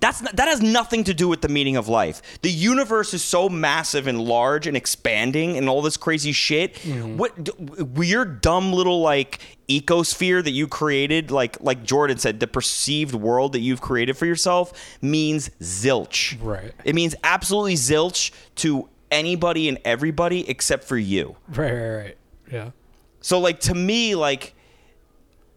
that's 0.00 0.22
not, 0.22 0.36
that 0.36 0.48
has 0.48 0.60
nothing 0.60 1.04
to 1.04 1.14
do 1.14 1.28
with 1.28 1.42
the 1.42 1.48
meaning 1.48 1.76
of 1.76 1.88
life. 1.88 2.22
The 2.42 2.50
universe 2.50 3.14
is 3.14 3.22
so 3.22 3.48
massive 3.48 4.06
and 4.06 4.20
large 4.20 4.66
and 4.66 4.76
expanding 4.76 5.56
and 5.56 5.68
all 5.68 5.82
this 5.82 5.96
crazy 5.96 6.32
shit. 6.32 6.74
Mm-hmm. 6.74 7.16
What 7.16 7.44
d- 7.44 7.52
weird, 7.58 8.40
dumb 8.40 8.72
little 8.72 9.00
like 9.00 9.40
ecosphere 9.68 10.42
that 10.44 10.50
you 10.50 10.68
created, 10.68 11.30
like 11.30 11.60
like 11.60 11.84
Jordan 11.84 12.18
said, 12.18 12.40
the 12.40 12.46
perceived 12.46 13.14
world 13.14 13.52
that 13.52 13.60
you've 13.60 13.80
created 13.80 14.16
for 14.16 14.26
yourself 14.26 14.72
means 15.00 15.50
zilch. 15.60 16.36
Right. 16.42 16.72
It 16.84 16.94
means 16.94 17.14
absolutely 17.24 17.74
zilch 17.74 18.32
to 18.56 18.88
anybody 19.10 19.68
and 19.68 19.78
everybody 19.84 20.48
except 20.48 20.84
for 20.84 20.96
you. 20.96 21.36
Right, 21.48 21.72
right, 21.72 21.96
right. 21.96 22.18
Yeah. 22.50 22.70
So 23.20 23.38
like 23.38 23.60
to 23.60 23.74
me, 23.74 24.14
like 24.14 24.54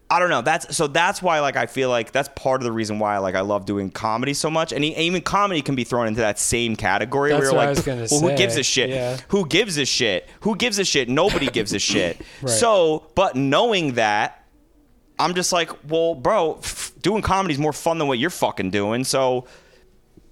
I 0.08 0.20
don't 0.20 0.30
know. 0.30 0.40
That's 0.42 0.76
so 0.76 0.86
that's 0.86 1.20
why 1.20 1.40
like 1.40 1.56
I 1.56 1.66
feel 1.66 1.88
like 1.88 2.12
that's 2.12 2.28
part 2.36 2.60
of 2.60 2.64
the 2.64 2.70
reason 2.70 3.00
why 3.00 3.18
like 3.18 3.34
I 3.34 3.40
love 3.40 3.64
doing 3.66 3.90
comedy 3.90 4.34
so 4.34 4.48
much. 4.48 4.72
And 4.72 4.84
even 4.84 5.20
comedy 5.20 5.62
can 5.62 5.74
be 5.74 5.82
thrown 5.82 6.06
into 6.06 6.20
that 6.20 6.38
same 6.38 6.76
category 6.76 7.30
That's 7.30 7.40
where 7.40 7.50
you're 7.50 7.56
like, 7.56 7.68
was 7.70 7.84
gonna 7.84 8.06
well, 8.10 8.20
who 8.20 8.36
gives 8.36 8.56
a 8.56 8.62
shit? 8.62 8.90
Yeah. 8.90 9.16
Who 9.28 9.46
gives 9.46 9.76
a 9.78 9.84
shit? 9.84 10.28
Who 10.40 10.54
gives 10.54 10.78
a 10.78 10.84
shit? 10.84 11.08
Nobody 11.08 11.48
gives 11.48 11.72
a 11.72 11.78
shit. 11.80 12.20
Right. 12.42 12.50
So, 12.50 13.06
but 13.14 13.34
knowing 13.34 13.94
that, 13.94 14.44
I'm 15.18 15.34
just 15.34 15.52
like, 15.52 15.70
well, 15.88 16.14
bro, 16.14 16.58
f- 16.58 16.92
doing 17.00 17.22
comedy 17.22 17.54
is 17.54 17.58
more 17.58 17.72
fun 17.72 17.98
than 17.98 18.08
what 18.08 18.18
you're 18.18 18.30
fucking 18.30 18.70
doing. 18.70 19.04
So 19.04 19.46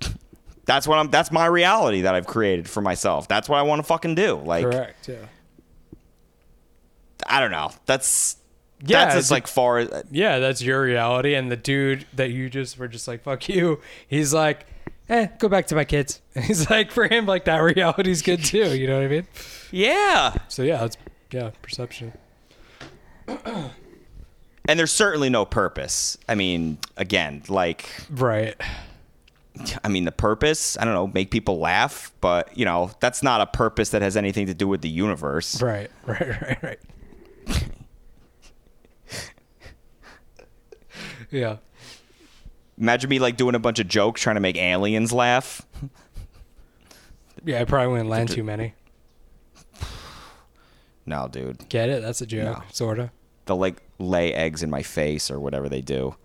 that's 0.66 0.86
what 0.86 0.98
I'm. 0.98 1.10
That's 1.10 1.32
my 1.32 1.46
reality 1.46 2.02
that 2.02 2.14
I've 2.14 2.26
created 2.26 2.68
for 2.68 2.80
myself. 2.80 3.26
That's 3.26 3.48
what 3.48 3.58
I 3.58 3.62
want 3.62 3.80
to 3.80 3.82
fucking 3.84 4.14
do. 4.14 4.36
Like, 4.36 4.64
Correct. 4.64 5.08
Yeah. 5.08 5.16
I 7.26 7.40
don't 7.40 7.50
know. 7.50 7.72
That's 7.86 8.36
Yeah, 8.86 9.04
that's 9.04 9.16
as 9.16 9.30
like 9.30 9.46
far 9.46 9.78
as 9.78 10.04
Yeah, 10.10 10.38
that's 10.38 10.62
your 10.62 10.82
reality. 10.82 11.34
And 11.34 11.50
the 11.50 11.56
dude 11.56 12.06
that 12.14 12.30
you 12.30 12.50
just 12.50 12.78
were 12.78 12.88
just 12.88 13.08
like, 13.08 13.22
fuck 13.22 13.48
you, 13.48 13.80
he's 14.08 14.32
like, 14.34 14.66
eh, 15.08 15.28
go 15.38 15.48
back 15.48 15.66
to 15.68 15.74
my 15.74 15.84
kids. 15.84 16.20
He's 16.34 16.68
like, 16.70 16.90
for 16.90 17.06
him, 17.06 17.26
like, 17.26 17.44
that 17.44 17.58
reality's 17.58 18.22
good 18.22 18.42
too. 18.44 18.74
You 18.76 18.86
know 18.86 18.96
what 18.96 19.04
I 19.04 19.08
mean? 19.08 19.26
yeah. 19.70 20.34
So, 20.48 20.62
yeah, 20.62 20.84
it's, 20.84 20.96
yeah, 21.30 21.50
perception. 21.62 22.12
and 23.26 23.70
there's 24.66 24.92
certainly 24.92 25.30
no 25.30 25.44
purpose. 25.44 26.16
I 26.28 26.34
mean, 26.34 26.78
again, 26.96 27.42
like, 27.48 27.88
Right. 28.10 28.54
I 29.84 29.88
mean, 29.88 30.04
the 30.04 30.12
purpose, 30.12 30.76
I 30.78 30.84
don't 30.84 30.94
know, 30.94 31.06
make 31.06 31.30
people 31.30 31.58
laugh, 31.58 32.10
but, 32.20 32.56
you 32.58 32.64
know, 32.64 32.90
that's 33.00 33.22
not 33.22 33.40
a 33.40 33.46
purpose 33.46 33.90
that 33.90 34.02
has 34.02 34.16
anything 34.16 34.46
to 34.46 34.54
do 34.54 34.66
with 34.66 34.80
the 34.80 34.88
universe. 34.88 35.62
Right. 35.62 35.90
Right. 36.06 36.20
Right. 36.42 36.62
Right. 36.62 36.78
Yeah. 41.34 41.56
Imagine 42.78 43.10
me, 43.10 43.18
like, 43.18 43.36
doing 43.36 43.54
a 43.54 43.58
bunch 43.58 43.78
of 43.78 43.86
jokes 43.88 44.20
trying 44.20 44.34
to 44.36 44.40
make 44.40 44.56
aliens 44.56 45.12
laugh. 45.12 45.62
Yeah, 47.44 47.60
I 47.60 47.64
probably 47.64 47.88
wouldn't 47.92 48.08
land 48.10 48.30
too 48.30 48.42
many. 48.44 48.74
No, 51.06 51.28
dude. 51.28 51.68
Get 51.68 51.90
it? 51.90 52.00
That's 52.02 52.22
a 52.22 52.26
joke, 52.26 52.44
No. 52.58 52.62
sort 52.72 52.98
of. 52.98 53.10
They'll, 53.44 53.58
like, 53.58 53.82
lay 53.98 54.32
eggs 54.32 54.62
in 54.62 54.70
my 54.70 54.82
face 54.82 55.30
or 55.30 55.38
whatever 55.38 55.68
they 55.68 55.82
do. 55.82 56.16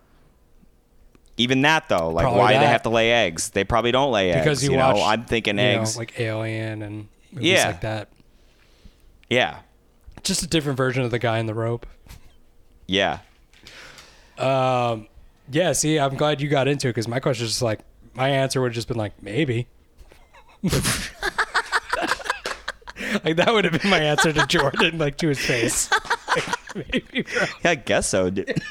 Even 1.35 1.63
that, 1.63 1.89
though, 1.89 2.09
like, 2.09 2.23
Probably 2.23 2.39
why 2.39 2.53
do 2.53 2.59
they 2.59 2.65
that. 2.65 2.71
have 2.71 2.83
to 2.83 2.89
lay 2.89 3.11
eggs? 3.11 3.49
They 3.49 3.65
probably 3.65 3.91
don't 3.91 4.11
lay 4.11 4.31
eggs. 4.31 4.41
Because 4.45 4.63
you, 4.63 4.71
you 4.71 4.77
watch, 4.77 4.95
know, 4.95 5.03
I'm 5.03 5.25
thinking 5.25 5.57
you 5.57 5.63
know, 5.63 5.81
eggs. 5.81 5.97
like 5.97 6.17
Alien 6.19 6.81
and 6.81 7.09
movies 7.33 7.49
Yeah. 7.51 7.67
like 7.67 7.81
that. 7.81 8.09
yeah. 9.29 9.59
Just 10.23 10.43
a 10.43 10.47
different 10.47 10.77
version 10.77 11.03
of 11.03 11.11
the 11.11 11.19
guy 11.19 11.39
in 11.39 11.45
the 11.45 11.53
rope. 11.53 11.85
Yeah. 12.87 13.19
Um, 14.39 15.07
yeah. 15.51 15.73
See, 15.73 15.99
I'm 15.99 16.15
glad 16.15 16.41
you 16.41 16.49
got 16.49 16.67
into 16.67 16.87
it 16.87 16.91
because 16.91 17.07
my 17.07 17.19
question 17.19 17.45
is 17.45 17.51
just 17.51 17.61
like 17.61 17.79
my 18.13 18.29
answer 18.29 18.61
would 18.61 18.69
have 18.69 18.75
just 18.75 18.87
been 18.87 18.97
like 18.97 19.21
maybe. 19.21 19.67
like 23.23 23.37
that 23.37 23.49
would 23.49 23.65
have 23.65 23.81
been 23.81 23.89
my 23.89 23.99
answer 23.99 24.33
to 24.33 24.45
Jordan, 24.47 24.97
like 24.97 25.17
to 25.17 25.29
his 25.29 25.39
face. 25.39 25.89
Like, 26.35 26.75
maybe, 26.93 27.21
bro. 27.23 27.45
Yeah, 27.63 27.71
I 27.71 27.75
guess 27.75 28.07
so. 28.07 28.29
dude. 28.29 28.61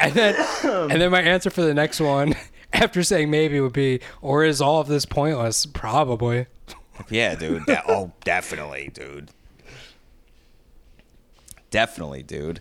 And 0.00 0.12
then, 0.12 0.34
and 0.64 1.00
then 1.00 1.10
my 1.10 1.22
answer 1.22 1.50
for 1.50 1.62
the 1.62 1.74
next 1.74 2.00
one, 2.00 2.34
after 2.72 3.02
saying 3.02 3.30
maybe, 3.30 3.60
would 3.60 3.72
be, 3.72 4.00
or 4.20 4.44
is 4.44 4.60
all 4.60 4.80
of 4.80 4.88
this 4.88 5.06
pointless? 5.06 5.66
Probably. 5.66 6.46
Yeah, 7.10 7.34
dude. 7.34 7.64
De- 7.66 7.82
oh, 7.90 8.12
definitely, 8.24 8.90
dude. 8.92 9.30
Definitely, 11.70 12.22
dude. 12.22 12.60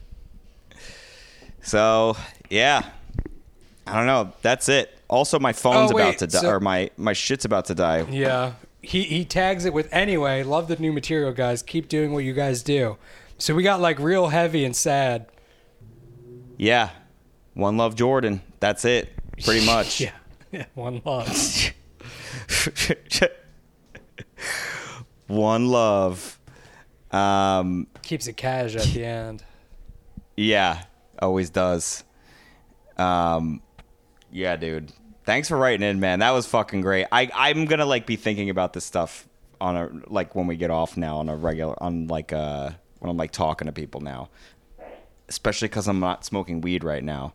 So, 1.63 2.15
yeah. 2.49 2.83
I 3.87 3.95
don't 3.97 4.05
know. 4.05 4.31
That's 4.41 4.69
it. 4.69 4.97
Also, 5.09 5.39
my 5.39 5.53
phone's 5.53 5.91
Oh, 5.91 5.95
wait, 5.95 6.03
about 6.03 6.17
to 6.19 6.27
die, 6.27 6.39
so- 6.39 6.49
or 6.49 6.59
my 6.59 6.89
my 6.97 7.13
shit's 7.13 7.45
about 7.45 7.65
to 7.65 7.75
die. 7.75 8.05
Yeah. 8.09 8.53
He 8.81 9.03
he 9.03 9.25
tags 9.25 9.65
it 9.65 9.73
with 9.73 9.87
anyway. 9.93 10.43
Love 10.43 10.67
the 10.67 10.75
new 10.77 10.91
material, 10.93 11.31
guys. 11.33 11.61
Keep 11.63 11.87
doing 11.89 12.11
what 12.13 12.23
you 12.23 12.33
guys 12.33 12.63
do. 12.63 12.97
So 13.37 13.53
we 13.55 13.63
got 13.63 13.79
like 13.81 13.99
real 13.99 14.27
heavy 14.29 14.63
and 14.65 14.75
sad. 14.75 15.25
Yeah. 16.57 16.89
One 17.53 17.77
love, 17.77 17.95
Jordan. 17.95 18.41
That's 18.59 18.83
it. 18.85 19.13
Pretty 19.43 19.65
much. 19.65 20.01
Yeah. 20.01 20.11
Yeah. 20.51 20.65
One 20.75 21.01
love. 21.05 21.27
One 25.27 25.67
love. 25.67 26.39
Um. 27.11 27.87
Keeps 28.01 28.27
it 28.27 28.37
cash 28.37 28.75
at 28.75 28.83
the 28.87 29.05
end. 29.05 29.43
Yeah. 30.35 30.83
Always 31.23 31.49
does. 31.49 32.03
Um. 32.97 33.61
Yeah, 34.31 34.55
dude. 34.55 34.91
Thanks 35.25 35.47
for 35.47 35.57
writing 35.57 35.87
in, 35.87 35.99
man. 35.99 36.19
That 36.19 36.31
was 36.31 36.45
fucking 36.47 36.81
great. 36.81 37.07
I 37.11 37.29
I'm 37.33 37.65
gonna 37.65 37.85
like 37.85 38.05
be 38.05 38.17
thinking 38.17 38.49
about 38.49 38.73
this 38.73 38.83
stuff 38.83 39.27
on 39.61 39.77
a 39.77 39.89
like 40.07 40.35
when 40.35 40.47
we 40.47 40.57
get 40.57 40.69
off 40.69 40.97
now 40.97 41.17
on 41.17 41.29
a 41.29 41.35
regular 41.35 41.81
on 41.81 42.07
like 42.07 42.33
a 42.33 42.77
when 42.99 43.09
I'm 43.09 43.15
like 43.15 43.31
talking 43.31 43.67
to 43.67 43.71
people 43.71 44.01
now, 44.01 44.29
especially 45.29 45.69
because 45.69 45.87
I'm 45.87 46.01
not 46.01 46.25
smoking 46.25 46.59
weed 46.59 46.83
right 46.83 47.03
now. 47.03 47.33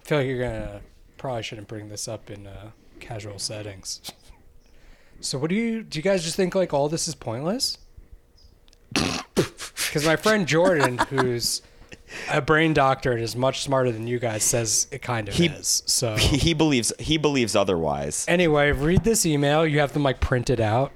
I 0.00 0.04
feel 0.04 0.18
like 0.18 0.28
you're 0.28 0.38
gonna 0.38 0.80
probably 1.18 1.42
shouldn't 1.42 1.66
bring 1.66 1.88
this 1.88 2.06
up 2.06 2.30
in 2.30 2.46
uh, 2.46 2.70
casual 3.00 3.40
settings. 3.40 4.00
so 5.20 5.38
what 5.38 5.50
do 5.50 5.56
you 5.56 5.82
do? 5.82 5.98
You 5.98 6.02
guys 6.04 6.22
just 6.22 6.36
think 6.36 6.54
like 6.54 6.72
all 6.72 6.88
this 6.88 7.08
is 7.08 7.14
pointless? 7.16 7.78
Because 9.96 10.04
my 10.04 10.16
friend 10.16 10.46
Jordan, 10.46 10.98
who's 10.98 11.62
a 12.30 12.40
brain 12.40 12.72
doctor 12.72 13.12
and 13.12 13.20
is 13.22 13.34
much 13.36 13.62
smarter 13.62 13.90
than 13.92 14.06
you 14.06 14.18
guys, 14.18 14.42
says 14.44 14.86
it 14.90 15.02
kind 15.02 15.28
of 15.28 15.34
He- 15.34 15.46
is. 15.46 15.82
So 15.86 16.16
He, 16.18 16.54
believes 16.54 16.92
he 16.98 17.16
believes 17.18 17.54
otherwise. 17.56 18.24
anyway, 18.28 18.72
read 18.72 19.04
this 19.04 19.26
email. 19.26 19.66
You 19.66 19.80
have 19.80 19.92
them 19.92 20.02
like 20.02 20.20
print 20.20 20.50
it 20.50 20.60
out. 20.60 20.92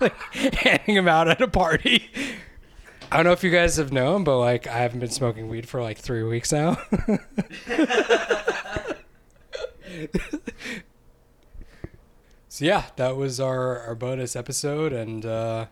like, 0.00 0.12
handing 0.32 0.94
them 0.96 1.08
out 1.08 1.28
at 1.28 1.40
a 1.40 1.48
party. 1.48 2.08
I 3.10 3.16
don't 3.16 3.24
know 3.26 3.32
if 3.32 3.44
you 3.44 3.50
guys 3.50 3.76
have 3.76 3.92
known, 3.92 4.24
but 4.24 4.38
like 4.38 4.66
I 4.66 4.78
haven't 4.78 5.00
been 5.00 5.10
smoking 5.10 5.48
weed 5.48 5.68
for 5.68 5.80
like 5.82 5.98
three 5.98 6.22
weeks 6.24 6.50
now. 6.52 6.76
so 12.48 12.64
yeah, 12.64 12.84
that 12.96 13.16
was 13.16 13.40
our, 13.40 13.78
our 13.80 13.94
bonus 13.94 14.34
episode, 14.36 14.92
and 14.92 15.24
uh, 15.26 15.66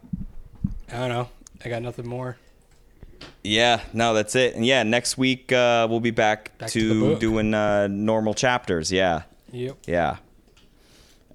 I 0.93 0.97
don't 0.97 1.09
know. 1.09 1.29
I 1.65 1.69
got 1.69 1.83
nothing 1.83 2.07
more. 2.07 2.37
Yeah, 3.43 3.81
no, 3.93 4.13
that's 4.15 4.35
it. 4.35 4.55
And 4.55 4.65
yeah, 4.67 4.83
next 4.83 5.17
week 5.17 5.51
uh, 5.53 5.87
we'll 5.89 6.01
be 6.01 6.11
back, 6.11 6.57
Back 6.59 6.71
to 6.71 7.15
to, 7.15 7.19
doing 7.19 7.55
uh, 7.55 7.87
normal 7.89 8.35
chapters. 8.35 8.93
Yeah, 8.93 9.23
Yep. 9.53 9.77
yeah. 9.87 10.17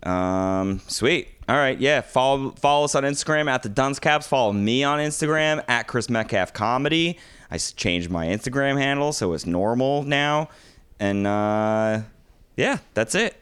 Um, 0.03 0.79
sweet. 0.87 1.29
All 1.47 1.55
right, 1.55 1.79
yeah. 1.79 2.01
Follow 2.01 2.51
follow 2.51 2.85
us 2.85 2.95
on 2.95 3.03
Instagram 3.03 3.49
at 3.49 3.63
the 3.63 3.69
Dunce 3.69 3.99
Caps. 3.99 4.27
Follow 4.27 4.53
me 4.53 4.83
on 4.83 4.99
Instagram 4.99 5.63
at 5.67 5.87
Chris 5.87 6.09
Metcalf 6.09 6.53
Comedy. 6.53 7.17
I 7.49 7.57
changed 7.57 8.09
my 8.11 8.27
Instagram 8.27 8.77
handle 8.77 9.11
so 9.11 9.33
it's 9.33 9.47
normal 9.47 10.03
now, 10.03 10.49
and 10.99 11.25
uh, 11.25 12.01
yeah, 12.55 12.77
that's 12.93 13.15
it. 13.15 13.35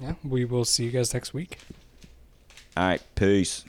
Yeah. 0.00 0.14
We 0.22 0.44
will 0.44 0.66
see 0.66 0.84
you 0.84 0.90
guys 0.90 1.14
next 1.14 1.32
week. 1.32 1.58
All 2.76 2.84
right, 2.84 3.02
peace. 3.14 3.64